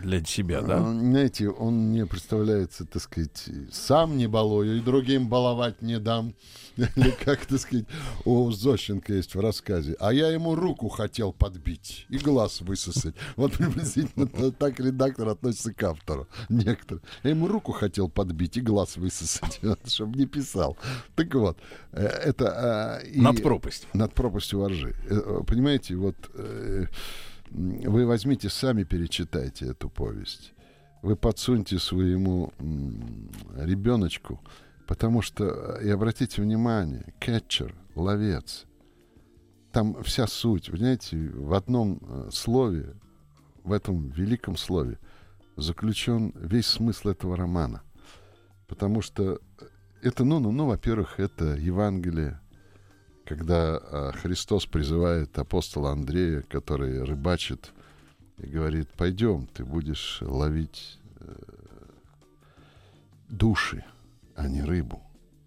для 0.00 0.24
себя, 0.24 0.62
да? 0.62 0.78
А, 0.78 0.92
знаете, 0.92 1.48
он 1.48 1.90
мне 1.90 2.06
представляется, 2.06 2.84
так 2.84 3.02
сказать, 3.02 3.48
сам 3.70 4.16
не 4.16 4.26
балую 4.26 4.78
и 4.78 4.80
другим 4.80 5.28
баловать 5.28 5.82
не 5.82 5.98
дам. 5.98 6.34
Или 6.76 7.10
как, 7.24 7.46
так 7.46 7.60
сказать, 7.60 7.86
у 8.24 8.50
Зощенко 8.50 9.14
есть 9.14 9.34
в 9.34 9.40
рассказе. 9.40 9.96
А 10.00 10.12
я 10.12 10.30
ему 10.30 10.54
руку 10.54 10.88
хотел 10.88 11.32
подбить 11.32 12.06
и 12.08 12.18
глаз 12.18 12.60
высосать. 12.60 13.14
Вот 13.36 13.52
приблизительно 13.52 14.26
так 14.26 14.80
редактор 14.80 15.28
относится 15.28 15.72
к 15.72 15.82
автору. 15.82 16.28
Некоторые. 16.48 17.02
Я 17.22 17.30
ему 17.30 17.46
руку 17.48 17.72
хотел 17.72 18.08
подбить 18.08 18.56
и 18.56 18.60
глаз 18.60 18.96
высосать, 18.96 19.60
чтобы 19.86 20.18
не 20.18 20.26
писал. 20.26 20.76
Так 21.14 21.34
вот, 21.34 21.58
э, 21.92 22.04
это... 22.04 22.98
А, 22.98 23.00
над 23.14 23.42
пропастью. 23.42 23.88
Над 23.92 24.12
пропастью 24.14 24.60
воржи. 24.60 24.94
Э, 25.08 25.40
понимаете, 25.46 25.94
вот 25.94 26.16
э, 26.34 26.86
вы 27.54 28.04
возьмите, 28.04 28.48
сами 28.48 28.82
перечитайте 28.82 29.66
эту 29.66 29.88
повесть. 29.88 30.52
Вы 31.02 31.16
подсуньте 31.16 31.78
своему 31.78 32.52
ребеночку, 33.56 34.40
потому 34.86 35.22
что, 35.22 35.78
и 35.82 35.88
обратите 35.88 36.42
внимание, 36.42 37.14
кетчер, 37.20 37.74
ловец, 37.94 38.66
там 39.70 40.02
вся 40.02 40.26
суть, 40.26 40.70
понимаете, 40.70 41.16
в 41.16 41.54
одном 41.54 41.98
э, 42.00 42.28
слове, 42.32 42.94
в 43.64 43.72
этом 43.72 44.10
великом 44.10 44.56
слове 44.56 44.98
заключен 45.56 46.32
весь 46.36 46.66
смысл 46.66 47.08
этого 47.08 47.36
романа. 47.36 47.82
Потому 48.66 49.00
что 49.00 49.40
это, 50.02 50.24
ну, 50.24 50.38
ну, 50.38 50.52
ну 50.52 50.66
во-первых, 50.66 51.18
это 51.18 51.56
Евангелие, 51.56 52.40
когда 53.24 53.76
а, 53.76 54.12
Христос 54.12 54.66
призывает 54.66 55.38
апостола 55.38 55.92
Андрея, 55.92 56.42
который 56.42 57.02
рыбачит, 57.02 57.72
и 58.38 58.46
говорит, 58.46 58.88
пойдем, 58.90 59.46
ты 59.46 59.64
будешь 59.64 60.18
ловить 60.20 60.98
э, 61.20 61.34
души, 63.28 63.84
а 64.34 64.48
не 64.48 64.62
рыбу. 64.62 65.00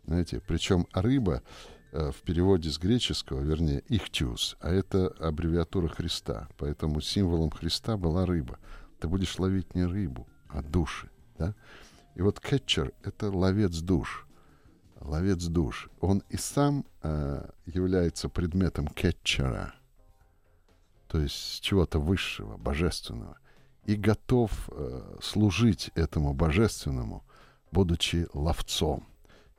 Знаете, 0.06 0.42
причем 0.48 0.88
рыба 0.94 1.44
э, 1.92 2.12
в 2.12 2.22
переводе 2.22 2.70
с 2.70 2.78
греческого, 2.78 3.42
вернее, 3.42 3.84
ихтиус, 3.90 4.56
а 4.62 4.72
это 4.72 5.08
аббревиатура 5.20 5.90
Христа. 5.90 6.48
Поэтому 6.58 7.02
символом 7.02 7.52
Христа 7.52 7.98
была 7.98 8.26
рыба. 8.26 8.58
Ты 9.02 9.10
будешь 9.10 9.38
ловить 9.38 9.76
не 9.76 9.84
рыбу, 9.84 10.26
а 10.48 10.62
души. 10.62 11.10
Да? 11.38 11.54
И 12.16 12.22
вот 12.22 12.40
кетчер— 12.40 12.94
это 13.04 13.30
ловец 13.30 13.78
душ 13.80 14.27
ловец 15.02 15.44
душ, 15.46 15.90
он 16.00 16.24
и 16.30 16.38
сам 16.38 16.86
э, 17.04 17.50
является 17.66 18.30
предметом 18.30 18.88
кетчера, 18.88 19.74
то 21.08 21.20
есть 21.20 21.62
чего-то 21.62 22.00
высшего, 22.00 22.58
божественного, 22.58 23.38
и 23.86 23.96
готов 23.96 24.70
э, 24.72 25.18
служить 25.22 25.92
этому 25.96 26.34
божественному, 26.34 27.24
будучи 27.72 28.28
ловцом. 28.34 29.08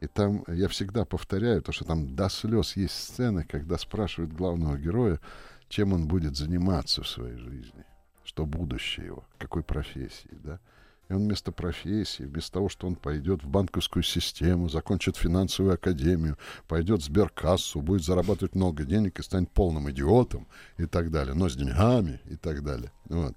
И 0.01 0.07
там 0.07 0.45
я 0.49 0.69
всегда 0.69 1.05
повторяю, 1.05 1.63
то, 1.63 1.73
что 1.73 1.85
там 1.85 2.15
до 2.15 2.29
слез 2.29 2.77
есть 2.77 2.95
сцены, 2.95 3.45
когда 3.45 3.79
спрашивают 3.79 4.33
главного 4.33 4.77
героя, 4.77 5.21
чем 5.69 5.93
он 5.93 6.07
будет 6.07 6.37
заниматься 6.37 7.03
в 7.03 7.09
своей 7.09 7.37
жизни, 7.37 7.85
что 8.25 8.47
будущее 8.47 9.07
его, 9.07 9.25
какой 9.39 9.63
профессии, 9.63 10.31
да. 10.31 10.61
И 11.09 11.15
он 11.15 11.25
вместо 11.25 11.53
профессии, 11.53 12.25
вместо 12.25 12.53
того, 12.53 12.69
что 12.69 12.87
он 12.87 12.95
пойдет 12.95 13.43
в 13.43 13.49
банковскую 13.49 14.03
систему, 14.03 14.69
закончит 14.69 15.17
финансовую 15.17 15.75
академию, 15.75 16.37
пойдет 16.67 17.01
в 17.01 17.05
сберкассу, 17.05 17.81
будет 17.81 18.05
зарабатывать 18.05 18.55
много 18.55 18.85
денег 18.85 19.19
и 19.19 19.23
станет 19.23 19.51
полным 19.51 19.91
идиотом 19.91 20.47
и 20.77 20.85
так 20.85 21.11
далее, 21.11 21.35
но 21.35 21.49
с 21.49 21.57
деньгами 21.57 22.21
и 22.27 22.37
так 22.37 22.63
далее. 22.63 22.93
Вот. 23.07 23.35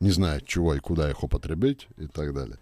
Не 0.00 0.10
знает, 0.10 0.46
чего 0.46 0.74
и 0.74 0.80
куда 0.80 1.10
их 1.10 1.22
употребить 1.22 1.88
и 1.98 2.06
так 2.06 2.32
далее. 2.32 2.58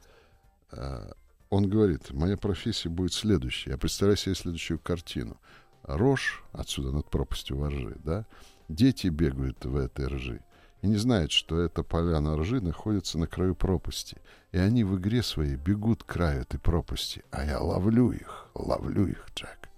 А, 0.73 1.13
он 1.49 1.69
говорит, 1.69 2.11
моя 2.11 2.37
профессия 2.37 2.89
будет 2.89 3.13
следующая. 3.13 3.71
Я 3.71 3.79
представляю 3.79 4.17
себе 4.17 4.35
следующую 4.35 4.81
картину. 4.81 5.41
Рожь, 5.85 6.43
отсюда 6.53 6.91
над 6.91 7.09
пропастью 7.11 7.59
воржи, 7.59 7.97
да, 8.03 8.27
дети 8.69 9.07
бегают 9.07 9.65
в 9.65 9.77
этой 9.77 10.07
ржи 10.07 10.43
и 10.83 10.89
не 10.89 10.97
знают, 10.97 11.31
что 11.31 11.61
эта 11.61 11.83
поляна 11.85 12.37
ржи 12.37 12.61
находится 12.61 13.17
на 13.17 13.27
краю 13.27 13.55
пропасти. 13.55 14.19
И 14.51 14.59
они 14.59 14.85
в 14.85 14.99
игре 14.99 15.23
своей 15.23 15.55
бегут 15.55 16.03
к 16.03 16.07
краю 16.07 16.43
этой 16.43 16.59
пропасти. 16.59 17.23
А 17.31 17.45
я 17.45 17.61
ловлю 17.61 18.11
их, 18.11 18.49
ловлю 18.55 19.07
их, 19.07 19.25
Джек. 19.35 19.71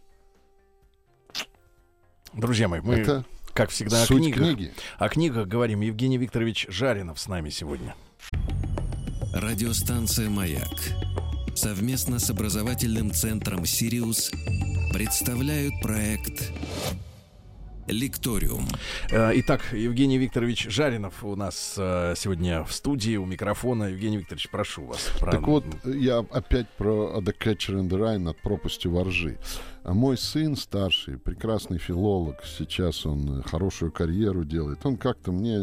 Друзья 2.32 2.68
мои, 2.68 2.80
мы, 2.80 2.94
Это 2.94 3.24
как 3.52 3.70
всегда, 3.70 4.02
о 4.02 4.06
книгах. 4.06 4.42
Книги. 4.42 4.72
О 4.98 5.08
книгах 5.08 5.46
говорим. 5.46 5.82
Евгений 5.82 6.18
Викторович 6.18 6.66
Жаринов 6.70 7.20
с 7.20 7.28
нами 7.28 7.50
сегодня. 7.50 7.94
Радиостанция 9.34 10.30
«Маяк» 10.30 10.68
совместно 11.54 12.18
с 12.18 12.30
образовательным 12.30 13.12
центром 13.12 13.66
«Сириус» 13.66 14.32
представляют 14.92 15.74
проект 15.82 16.50
Лекториум. 17.86 18.66
Э, 19.10 19.32
итак, 19.34 19.60
Евгений 19.72 20.18
Викторович 20.18 20.68
Жаринов 20.68 21.22
у 21.24 21.36
нас 21.36 21.74
э, 21.76 22.14
сегодня 22.16 22.64
в 22.64 22.72
студии 22.72 23.16
у 23.16 23.26
микрофона. 23.26 23.84
Евгений 23.84 24.18
Викторович, 24.18 24.48
прошу 24.50 24.86
вас. 24.86 25.10
Про... 25.20 25.32
Так 25.32 25.46
вот, 25.46 25.64
я 25.84 26.18
опять 26.18 26.68
про 26.70 27.20
The 27.20 27.34
Catcher 27.38 27.80
in 27.80 27.88
the 27.88 27.98
Rye 27.98 28.18
над 28.18 28.40
пропастью 28.40 28.92
воржи. 28.92 29.38
А 29.82 29.92
мой 29.92 30.16
сын 30.16 30.56
старший, 30.56 31.18
прекрасный 31.18 31.78
филолог, 31.78 32.42
сейчас 32.44 33.04
он 33.04 33.42
хорошую 33.42 33.92
карьеру 33.92 34.44
делает. 34.44 34.84
Он 34.86 34.96
как-то 34.96 35.30
мне 35.30 35.56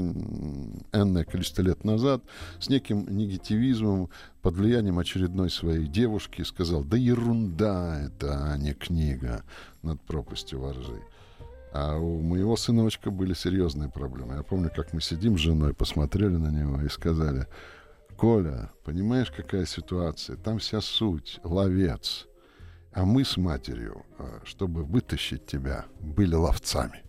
энное 0.94 1.26
количество 1.26 1.64
лет 1.64 1.84
назад 1.84 2.22
с 2.60 2.70
неким 2.70 3.08
негативизмом 3.10 4.10
под 4.44 4.56
влиянием 4.56 5.00
очередной 5.00 5.50
своей 5.50 5.88
девушки 5.88 6.44
сказал, 6.44 6.84
да 6.84 6.98
ерунда 6.98 8.00
это, 8.00 8.52
а 8.52 8.58
не 8.58 8.74
книга 8.74 9.44
над 9.82 10.00
пропастью 10.02 10.60
воржи. 10.60 11.02
А 11.74 11.98
у 11.98 12.22
моего 12.22 12.58
сыночка 12.58 13.12
были 13.12 13.34
серьезные 13.34 13.90
проблемы. 13.90 14.36
Я 14.36 14.44
помню, 14.44 14.70
как 14.76 14.94
мы 14.94 15.02
сидим 15.02 15.38
с 15.38 15.42
женой, 15.42 15.74
посмотрели 15.74 16.36
на 16.36 16.50
него 16.50 16.82
и 16.82 16.90
сказали, 16.90 17.48
Коля, 18.18 18.70
понимаешь, 18.84 19.32
какая 19.32 19.66
ситуация? 19.66 20.36
Там 20.36 20.60
вся 20.60 20.82
суть, 20.82 21.40
ловец. 21.44 22.28
А 22.92 23.06
мы 23.06 23.24
с 23.24 23.38
матерью, 23.38 24.06
а, 24.20 24.42
чтобы 24.44 24.84
вытащить 24.84 25.46
тебя, 25.46 25.86
были 26.02 26.36
ловцами. 26.36 27.04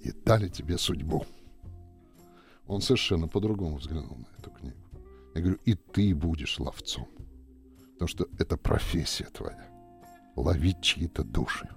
И 0.00 0.12
дали 0.24 0.48
тебе 0.48 0.78
судьбу. 0.78 1.26
Он 2.68 2.80
совершенно 2.80 3.26
по-другому 3.26 3.76
взглянул 3.76 4.16
на 4.16 4.26
эту 4.38 4.50
книгу. 4.50 4.78
Я 5.34 5.40
говорю, 5.40 5.58
и 5.64 5.74
ты 5.74 6.14
будешь 6.14 6.60
ловцом. 6.60 7.08
Потому 7.94 8.08
что 8.08 8.28
это 8.38 8.56
профессия 8.56 9.24
твоя. 9.24 9.68
Ловить 10.36 10.80
чьи-то 10.82 11.24
души. 11.24 11.68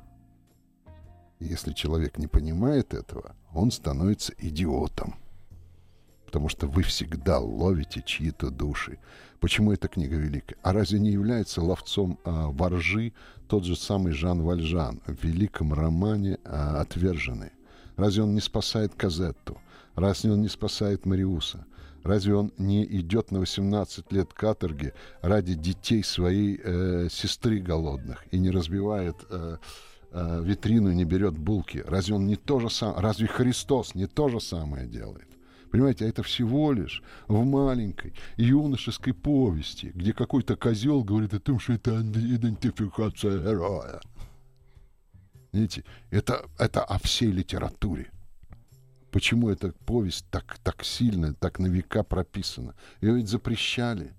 Если 1.39 1.71
человек 1.71 2.17
не 2.17 2.27
понимает 2.27 2.93
этого, 2.93 3.35
он 3.53 3.71
становится 3.71 4.33
идиотом. 4.39 5.15
Потому 6.25 6.49
что 6.49 6.67
вы 6.67 6.83
всегда 6.83 7.39
ловите 7.39 8.03
чьи-то 8.05 8.49
души. 8.49 8.99
Почему 9.39 9.71
эта 9.71 9.87
книга 9.87 10.17
великая? 10.17 10.57
А 10.63 10.73
разве 10.73 10.99
не 10.99 11.11
является 11.11 11.61
ловцом 11.61 12.19
а, 12.25 12.49
воржи 12.49 13.13
тот 13.47 13.63
же 13.63 13.77
самый 13.77 14.11
Жан 14.11 14.41
Вальжан 14.41 15.01
в 15.07 15.23
великом 15.23 15.73
романе 15.73 16.39
а, 16.43 16.81
«Отверженные»? 16.81 17.53
Разве 17.95 18.23
он 18.23 18.35
не 18.35 18.41
спасает 18.41 18.93
Казетту? 18.95 19.57
Разве 19.95 20.33
он 20.33 20.41
не 20.41 20.49
спасает 20.49 21.05
Мариуса? 21.05 21.65
Разве 22.03 22.35
он 22.35 22.51
не 22.57 22.85
идет 22.85 23.31
на 23.31 23.39
18 23.39 24.11
лет 24.11 24.33
каторги 24.33 24.93
ради 25.21 25.53
детей 25.53 26.03
своей 26.03 26.59
э, 26.61 27.07
сестры 27.09 27.59
голодных 27.59 28.25
и 28.31 28.37
не 28.39 28.51
разбивает... 28.51 29.15
Э, 29.29 29.57
э, 30.11 30.41
витрину 30.43 30.91
не 30.91 31.05
берет 31.05 31.37
булки. 31.37 31.83
Разве 31.85 32.15
он 32.15 32.27
не 32.27 32.35
то 32.35 32.59
же 32.59 32.69
самое? 32.69 33.01
Разве 33.01 33.27
Христос 33.27 33.95
не 33.95 34.07
то 34.07 34.29
же 34.29 34.39
самое 34.39 34.87
делает? 34.87 35.27
Понимаете, 35.71 36.05
а 36.05 36.07
это 36.09 36.23
всего 36.23 36.71
лишь 36.71 37.03
в 37.27 37.43
маленькой 37.45 38.13
юношеской 38.37 39.13
повести, 39.13 39.91
где 39.93 40.13
какой-то 40.13 40.55
козел 40.55 41.03
говорит 41.03 41.33
о 41.33 41.39
том, 41.39 41.59
что 41.59 41.73
это 41.73 42.01
идентификация 42.01 43.39
героя. 43.39 44.01
Видите, 45.51 45.83
это, 46.11 46.45
это 46.57 46.83
о 46.83 46.97
всей 46.99 47.31
литературе. 47.31 48.11
Почему 49.11 49.49
эта 49.49 49.73
повесть 49.85 50.25
так, 50.29 50.57
так 50.63 50.83
сильно, 50.83 51.33
так 51.33 51.59
на 51.59 51.67
века 51.67 52.03
прописана? 52.03 52.75
Ее 53.01 53.15
ведь 53.15 53.27
запрещали. 53.27 54.13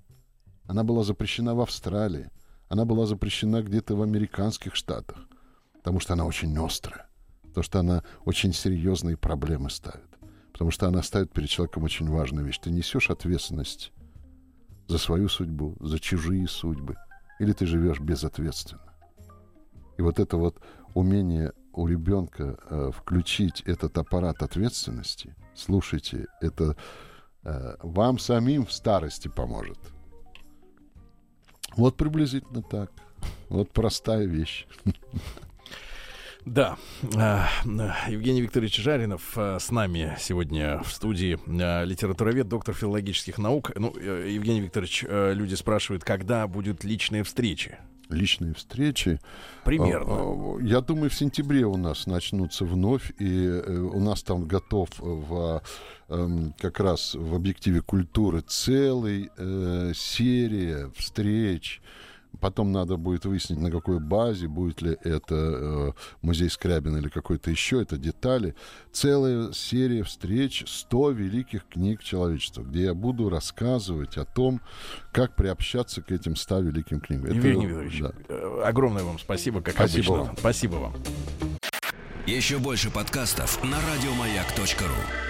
Она 0.67 0.83
была 0.83 1.05
запрещена 1.05 1.55
в 1.55 1.61
Австралии. 1.61 2.31
Она 2.69 2.85
была 2.85 3.07
запрещена 3.07 3.63
где-то 3.63 3.97
в 3.97 4.03
американских 4.03 4.75
штатах. 4.75 5.30
Потому 5.81 6.01
что 6.01 6.13
она 6.13 6.27
очень 6.27 6.57
острая. 6.59 7.09
Потому 7.43 7.65
что 7.65 7.81
она 7.81 8.05
очень 8.25 8.53
серьезные 8.53 9.17
проблемы 9.17 9.71
ставит. 9.71 10.09
Потому 10.53 10.71
что 10.71 10.87
она 10.87 11.03
ставит 11.03 11.33
перед 11.33 11.49
человеком 11.49 11.85
очень 11.85 12.09
важную 12.09 12.47
вещь. 12.47 12.59
Ты 12.59 12.71
несешь 12.71 13.11
ответственность 13.11 13.93
за 14.89 14.99
свою 14.99 15.29
судьбу, 15.29 15.77
за 15.81 15.99
чужие 15.99 16.47
судьбы. 16.49 16.97
Или 17.39 17.53
ты 17.53 17.65
живешь 17.65 17.99
безответственно. 17.99 18.93
И 19.97 20.03
вот 20.03 20.19
это 20.19 20.37
вот 20.37 20.61
умение 20.95 21.53
у 21.73 21.87
ребенка 21.87 22.59
э, 22.69 22.91
включить 22.95 23.63
этот 23.63 23.97
аппарат 23.97 24.43
ответственности, 24.43 25.35
слушайте, 25.55 26.27
это 26.41 26.77
э, 27.43 27.77
вам 27.83 28.19
самим 28.19 28.67
в 28.67 28.73
старости 28.73 29.29
поможет. 29.29 29.79
Вот 31.77 31.97
приблизительно 31.97 32.63
так. 32.63 32.91
Вот 33.49 33.71
простая 33.71 34.27
вещь. 34.27 34.67
Да, 36.51 36.77
а, 37.17 37.49
Евгений 38.09 38.41
Викторович 38.41 38.79
Жаринов 38.79 39.35
а, 39.37 39.61
с 39.61 39.71
нами 39.71 40.17
сегодня 40.19 40.83
в 40.83 40.93
студии 40.93 41.39
а, 41.47 41.85
литературовед, 41.85 42.49
доктор 42.49 42.75
филологических 42.75 43.39
наук. 43.39 43.71
Ну, 43.77 43.95
э, 43.97 44.31
Евгений 44.31 44.61
Викторович, 44.63 45.05
э, 45.07 45.33
люди 45.33 45.55
спрашивают, 45.55 46.03
когда 46.03 46.49
будут 46.49 46.83
личные 46.83 47.23
встречи? 47.23 47.79
личные 48.09 48.55
встречи. 48.55 49.21
Примерно. 49.63 50.59
Я 50.61 50.81
думаю, 50.81 51.11
в 51.11 51.15
сентябре 51.15 51.65
у 51.65 51.77
нас 51.77 52.09
начнутся 52.09 52.65
вновь, 52.65 53.13
и 53.21 53.47
э, 53.47 53.79
у 53.79 54.01
нас 54.01 54.25
там 54.25 54.49
готов 54.49 54.89
в 54.99 55.63
эм, 56.09 56.53
как 56.59 56.81
раз 56.81 57.15
в 57.15 57.33
объективе 57.33 57.83
культуры 57.83 58.41
целый 58.41 59.31
э, 59.37 59.93
серия 59.95 60.91
встреч 60.97 61.81
Потом 62.41 62.73
надо 62.73 62.97
будет 62.97 63.25
выяснить, 63.25 63.59
на 63.59 63.71
какой 63.71 63.99
базе, 63.99 64.49
будет 64.49 64.83
ли 64.83 64.97
это 65.03 65.35
э, 65.35 65.93
музей 66.23 66.49
Скрябина 66.49 66.99
или 66.99 67.09
какой-то 67.09 67.51
еще, 67.51 67.83
это 67.83 67.97
детали. 67.97 68.55
Целая 68.93 69.53
серия 69.53 70.05
встреч, 70.05 70.65
100 70.67 71.11
великих 71.11 71.67
книг 71.67 72.03
человечества, 72.03 72.63
где 72.63 72.85
я 72.85 72.95
буду 72.95 73.29
рассказывать 73.29 74.17
о 74.17 74.25
том, 74.25 74.61
как 75.13 75.35
приобщаться 75.35 76.03
к 76.03 76.13
этим 76.13 76.37
100 76.37 76.61
великим 76.61 77.01
книгам. 77.01 77.35
Евгений 77.35 77.67
это, 77.67 77.75
Викторович, 77.75 78.01
да. 78.01 78.13
Э, 78.29 78.63
огромное 78.65 79.03
вам 79.03 79.19
спасибо, 79.19 79.61
как 79.61 79.75
спасибо 79.75 80.15
обычно. 80.15 80.25
Вам. 80.25 80.37
Спасибо 80.37 80.75
вам. 80.77 80.95
Еще 82.27 82.59
больше 82.59 82.91
подкастов 82.91 83.63
на 83.65 83.79
радиомаяк.ру 83.81 85.30